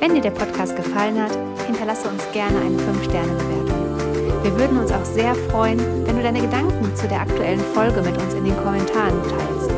Wenn 0.00 0.14
dir 0.14 0.22
der 0.22 0.30
Podcast 0.30 0.76
gefallen 0.76 1.22
hat, 1.22 1.36
hinterlasse 1.66 2.08
uns 2.08 2.24
gerne 2.32 2.58
eine 2.58 2.78
5-Sterne-Bewertung. 2.78 4.42
Wir 4.42 4.58
würden 4.58 4.78
uns 4.78 4.90
auch 4.90 5.04
sehr 5.04 5.34
freuen, 5.34 5.78
wenn 6.06 6.16
du 6.16 6.22
deine 6.22 6.40
Gedanken 6.40 6.96
zu 6.96 7.06
der 7.08 7.20
aktuellen 7.20 7.60
Folge 7.74 8.00
mit 8.00 8.16
uns 8.16 8.32
in 8.34 8.44
den 8.44 8.56
Kommentaren 8.56 9.22
teilst. 9.24 9.70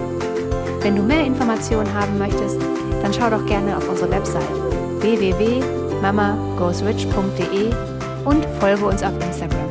Wenn 0.83 0.97
du 0.97 1.03
mehr 1.03 1.25
Informationen 1.25 1.93
haben 1.93 2.17
möchtest, 2.19 2.61
dann 3.03 3.13
schau 3.13 3.29
doch 3.31 3.45
gerne 3.47 3.77
auf 3.77 3.89
unsere 3.89 4.09
Website 4.11 4.49
www.mamagoesrich.de 5.01 7.73
und 8.25 8.47
folge 8.61 8.85
uns 8.85 9.03
auf 9.03 9.15
Instagram. 9.25 9.69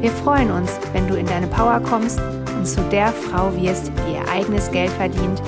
Wir 0.00 0.10
freuen 0.10 0.50
uns, 0.50 0.78
wenn 0.92 1.08
du 1.08 1.14
in 1.14 1.24
deine 1.26 1.46
Power 1.46 1.80
kommst 1.80 2.20
zu 2.66 2.82
der 2.90 3.12
Frau 3.12 3.54
wirst, 3.54 3.88
die 3.88 4.14
ihr 4.14 4.28
eigenes 4.28 4.70
Geld 4.70 4.90
verdient, 4.90 5.40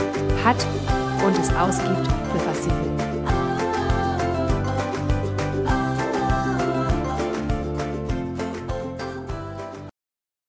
hat 0.44 0.56
und 1.26 1.36
es 1.38 1.52
ausgibt, 1.54 2.06
für 2.06 2.46
was 2.46 2.64
sie. 2.64 2.77